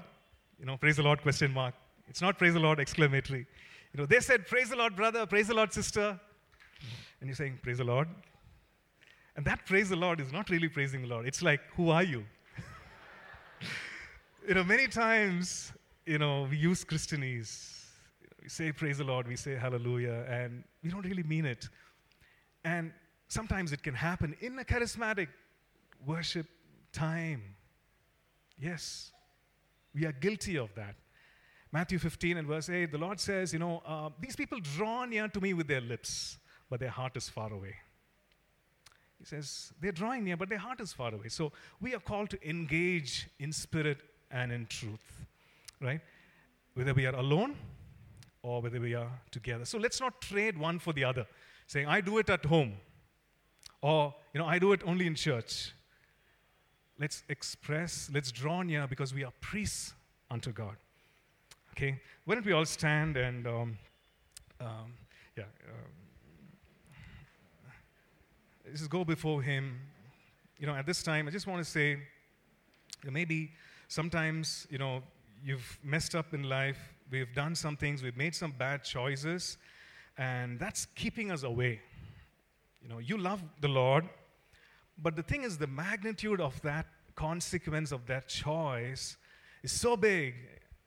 [0.58, 1.74] you know, praise the Lord question mark.
[2.08, 3.46] It's not praise the Lord exclamatory.
[3.92, 6.18] You know, they said praise the Lord brother, praise the Lord sister.
[7.20, 8.08] And you're saying praise the Lord.
[9.36, 11.26] And that praise the Lord is not really praising the Lord.
[11.26, 12.24] It's like, who are you?
[14.50, 15.72] You know, many times,
[16.04, 17.84] you know, we use Christianese.
[18.42, 21.68] We say praise the Lord, we say hallelujah, and we don't really mean it.
[22.64, 22.92] And
[23.28, 25.28] sometimes it can happen in a charismatic
[26.04, 26.46] worship
[26.92, 27.42] time.
[28.58, 29.12] Yes,
[29.94, 30.96] we are guilty of that.
[31.70, 35.28] Matthew 15 and verse 8, the Lord says, You know, uh, these people draw near
[35.28, 36.38] to me with their lips,
[36.68, 37.76] but their heart is far away.
[39.20, 41.28] He says, They're drawing near, but their heart is far away.
[41.28, 43.98] So we are called to engage in spirit
[44.30, 45.26] and in truth,
[45.80, 46.00] right?
[46.74, 47.56] Whether we are alone
[48.42, 49.64] or whether we are together.
[49.64, 51.26] So let's not trade one for the other,
[51.66, 52.74] saying, I do it at home,
[53.82, 55.72] or, you know, I do it only in church.
[56.98, 59.94] Let's express, let's draw near because we are priests
[60.30, 60.76] unto God.
[61.72, 62.00] Okay?
[62.24, 63.78] Why don't we all stand and, um,
[64.60, 64.92] um,
[65.36, 65.90] yeah, um,
[68.72, 69.78] just go before Him.
[70.58, 71.98] You know, at this time, I just want to say
[73.10, 73.50] maybe
[73.90, 75.02] sometimes, you know,
[75.44, 76.78] you've messed up in life,
[77.10, 79.58] we've done some things, we've made some bad choices,
[80.16, 81.80] and that's keeping us away.
[82.80, 84.08] You know, you love the Lord,
[84.96, 86.86] but the thing is, the magnitude of that
[87.16, 89.16] consequence of that choice
[89.64, 90.34] is so big,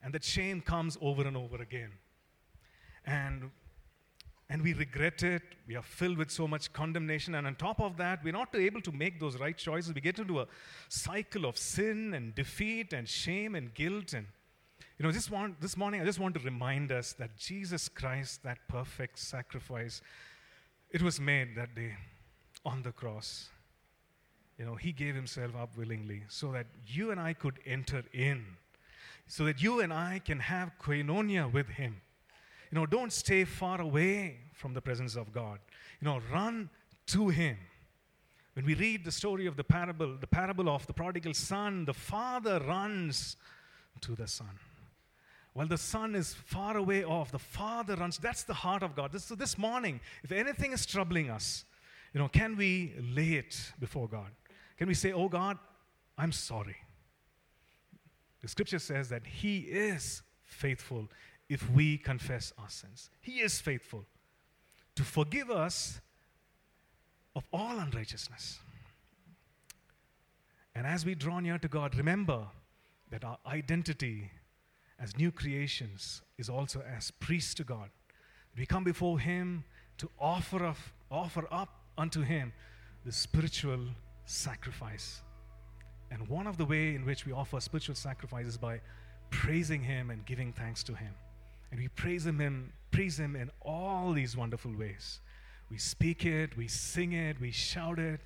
[0.01, 1.91] and the shame comes over and over again.
[3.05, 3.51] And
[4.53, 5.41] and we regret it.
[5.67, 7.33] We are filled with so much condemnation.
[7.33, 9.95] And on top of that, we're not able to make those right choices.
[9.95, 10.47] We get into a
[10.89, 14.13] cycle of sin and defeat and shame and guilt.
[14.13, 14.27] And,
[14.99, 15.27] you know, this,
[15.59, 20.03] this morning, I just want to remind us that Jesus Christ, that perfect sacrifice,
[20.91, 21.95] it was made that day
[22.63, 23.49] on the cross.
[24.59, 28.45] You know, he gave himself up willingly so that you and I could enter in,
[29.25, 32.01] so that you and I can have koinonia with him.
[32.73, 35.59] You know, don't stay far away from the presence of God.
[36.01, 36.71] You know, run
[37.05, 37.55] to him.
[38.53, 41.93] When we read the story of the parable, the parable of the prodigal son, the
[41.93, 43.37] father runs
[44.01, 44.57] to the son.
[45.53, 48.17] While the son is far away off, the father runs.
[48.17, 49.11] That's the heart of God.
[49.11, 51.65] This, so this morning, if anything is troubling us,
[52.11, 54.31] you know, can we lay it before God?
[54.79, 55.59] Can we say, Oh God,
[56.17, 56.77] I'm sorry.
[58.41, 61.07] The scripture says that He is faithful
[61.49, 63.09] if we confess our sins.
[63.21, 64.05] He is faithful
[64.95, 65.99] to forgive us
[67.35, 68.59] of all unrighteousness.
[70.75, 72.47] And as we draw near to God, remember
[73.11, 74.31] that our identity
[74.99, 77.89] as new creations is also as priests to God.
[78.57, 79.63] We come before Him
[79.97, 80.77] to offer, up,
[81.11, 82.53] offer up unto Him
[83.05, 83.79] the spiritual
[84.25, 85.21] sacrifice.
[86.09, 88.81] And one of the way in which we offer spiritual sacrifice is by
[89.29, 91.13] praising Him and giving thanks to Him.
[91.73, 95.21] And we praise Him in, praise Him in all these wonderful ways.
[95.71, 98.19] We speak it, we sing it, we shout it,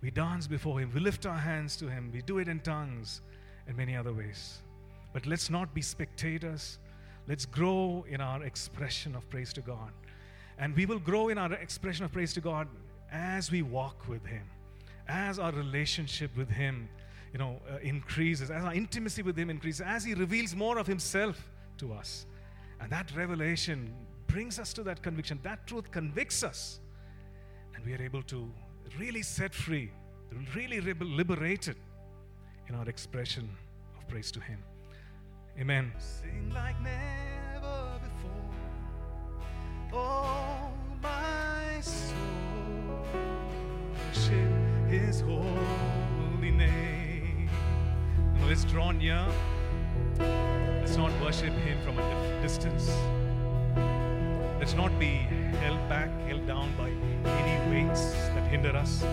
[0.00, 3.20] we dance before Him, we lift our hands to Him, we do it in tongues
[3.66, 4.62] and many other ways.
[5.12, 6.78] But let's not be spectators.
[7.26, 9.90] Let's grow in our expression of praise to God.
[10.58, 12.68] And we will grow in our expression of praise to God
[13.10, 14.44] as we walk with Him,
[15.08, 16.88] as our relationship with Him
[17.32, 20.86] you know, uh, increases, as our intimacy with Him increases, as He reveals more of
[20.86, 22.26] Himself to us.
[22.80, 23.94] And that revelation
[24.26, 25.38] brings us to that conviction.
[25.42, 26.80] That truth convicts us.
[27.74, 28.50] And we are able to
[28.98, 29.90] really set free,
[30.54, 31.76] really liberated
[32.68, 33.48] in our expression
[33.98, 34.58] of praise to Him.
[35.58, 35.92] Amen.
[35.98, 38.50] Sing like never before.
[39.92, 40.72] Oh,
[41.02, 43.06] my soul,
[44.08, 47.48] worship His holy name.
[48.48, 49.26] Let's draw near.
[50.18, 52.90] Let's not worship Him from a distance.
[54.58, 55.26] Let's not be
[55.60, 56.88] held back, held down by
[57.30, 59.04] any weights that hinder us.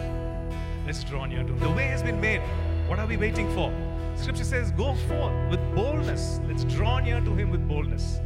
[0.85, 1.59] Let's draw near to Him.
[1.59, 2.41] The way has been made.
[2.87, 3.71] What are we waiting for?
[4.15, 6.39] Scripture says, Go forth with boldness.
[6.47, 8.19] Let's draw near to Him with boldness.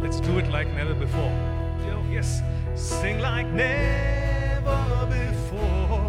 [0.00, 1.32] Let's do it like never before.
[2.14, 2.42] Yes,
[2.76, 6.03] sing like never before.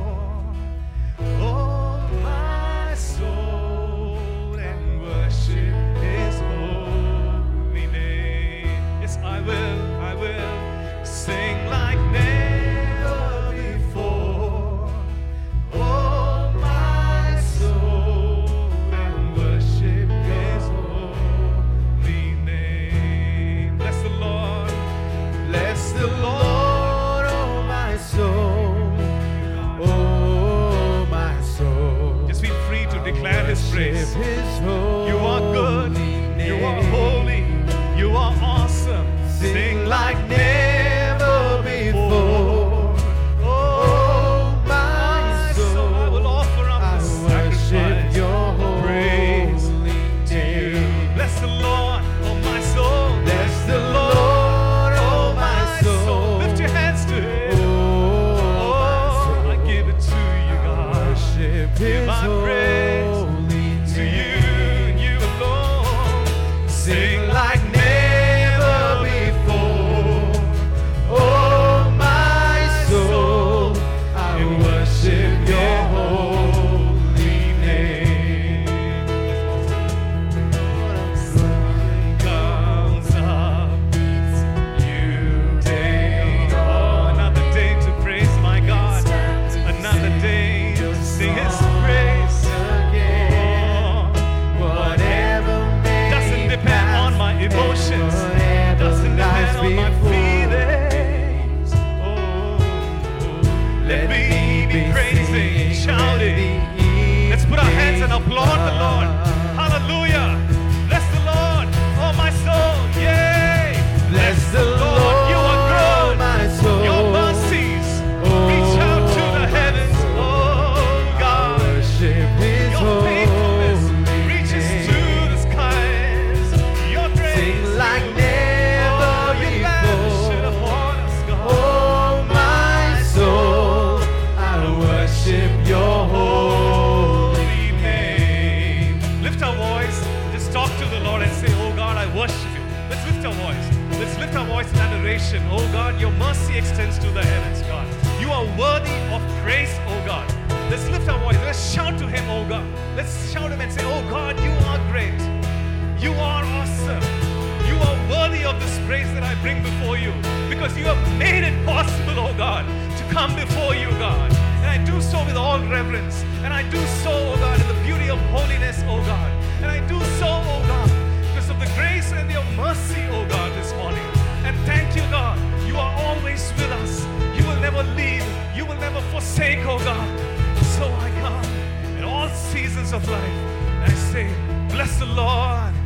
[184.99, 185.84] The Lord.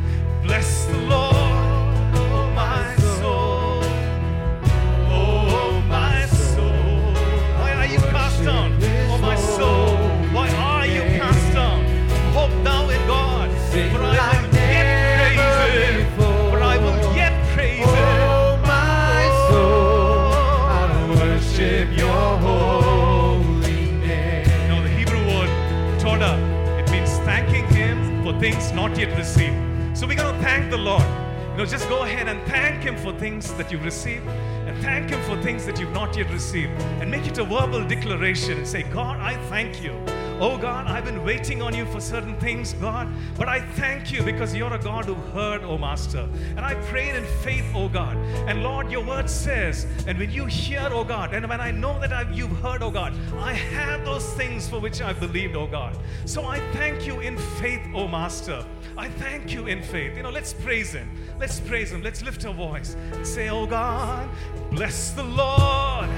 [31.60, 35.20] Know, just go ahead and thank Him for things that you've received and thank Him
[35.24, 36.72] for things that you've not yet received.
[37.02, 39.92] And make it a verbal declaration and say, God, I thank you.
[40.40, 44.22] Oh God, I've been waiting on you for certain things, God, but I thank you
[44.22, 46.26] because you're a God who heard, oh Master.
[46.56, 48.16] And I prayed in faith, oh God.
[48.48, 52.00] And Lord, your word says, and when you hear, oh God, and when I know
[52.00, 55.66] that I've, you've heard, oh God, I have those things for which I believed, oh
[55.66, 55.94] God.
[56.24, 58.64] So I thank you in faith, oh Master.
[58.96, 60.16] I thank you in faith.
[60.16, 61.10] You know, let's praise Him.
[61.40, 62.02] Let's praise Him.
[62.02, 64.28] Let's lift our voice and say, Oh God,
[64.70, 66.10] bless the Lord.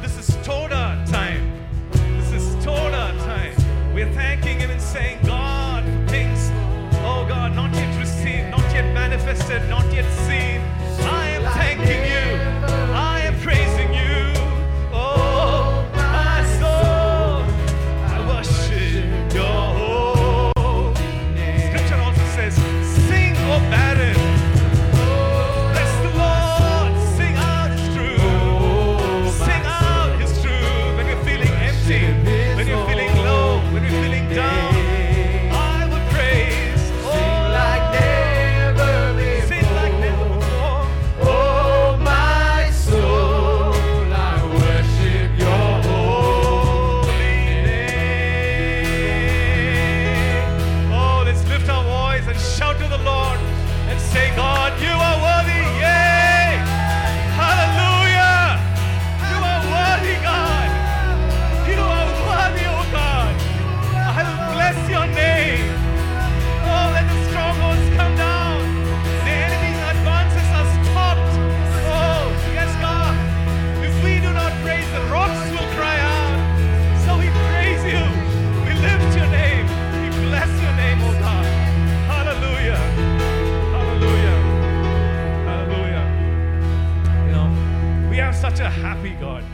[0.00, 1.66] This is Toda time.
[1.90, 3.52] This is Toda time.
[3.92, 6.50] We're thanking Him and saying, God, things,
[7.02, 10.60] oh God, not yet received, not yet manifested, not yet seen.
[11.04, 12.15] I am thanking you.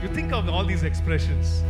[0.03, 1.63] You think of all these expressions.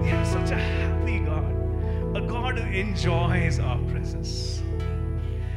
[0.00, 4.62] We have such a happy God, a God who enjoys our presence.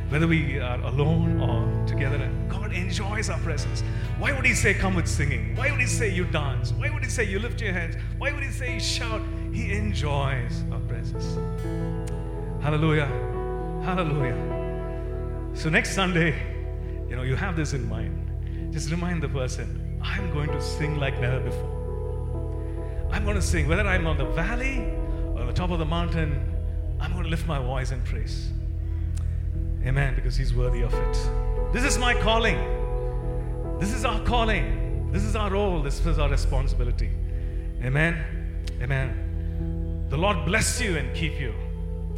[0.09, 3.81] Whether we are alone or together, God enjoys our presence.
[4.17, 5.55] Why would He say, Come with singing?
[5.55, 6.71] Why would He say, You dance?
[6.71, 7.95] Why would He say, You lift your hands?
[8.17, 9.21] Why would He say, You shout?
[9.51, 11.35] He enjoys our presence.
[12.59, 13.05] Hallelujah.
[13.83, 15.51] Hallelujah.
[15.53, 16.33] So next Sunday,
[17.07, 18.73] you know, you have this in mind.
[18.73, 21.72] Just remind the person, I'm going to sing like never before.
[23.13, 24.79] I'm going to sing, whether I'm on the valley
[25.35, 26.51] or on the top of the mountain,
[26.99, 28.49] I'm going to lift my voice and praise.
[29.85, 31.73] Amen, because He's worthy of it.
[31.73, 32.57] This is my calling.
[33.79, 35.11] This is our calling.
[35.11, 35.83] This is our role.
[35.83, 37.11] This is our responsibility.
[37.83, 38.65] Amen.
[38.81, 40.07] Amen.
[40.09, 41.53] The Lord bless you and keep you.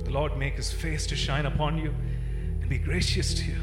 [0.05, 1.93] The Lord make His face to shine upon you
[2.61, 3.57] and be gracious to you.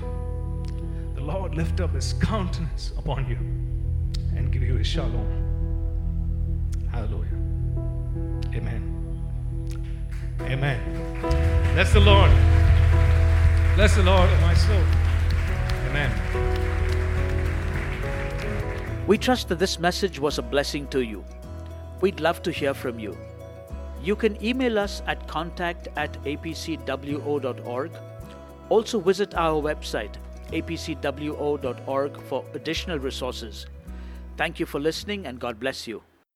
[1.15, 3.37] The Lord lift up His countenance upon you
[4.37, 5.42] and give you His shalom.
[6.93, 7.33] Hallelujah.
[8.55, 8.83] Amen.
[10.43, 10.79] Amen.
[11.75, 12.31] Bless the Lord.
[13.75, 14.83] Bless the Lord, my soul.
[15.89, 16.11] Amen.
[19.07, 21.25] We trust that this message was a blessing to you.
[22.03, 23.17] We'd love to hear from you.
[24.03, 27.93] You can email us at contact at apcwo.org.
[28.69, 30.15] Also, visit our website,
[30.51, 33.67] apcwo.org, for additional resources.
[34.37, 36.03] Thank you for listening, and God bless you.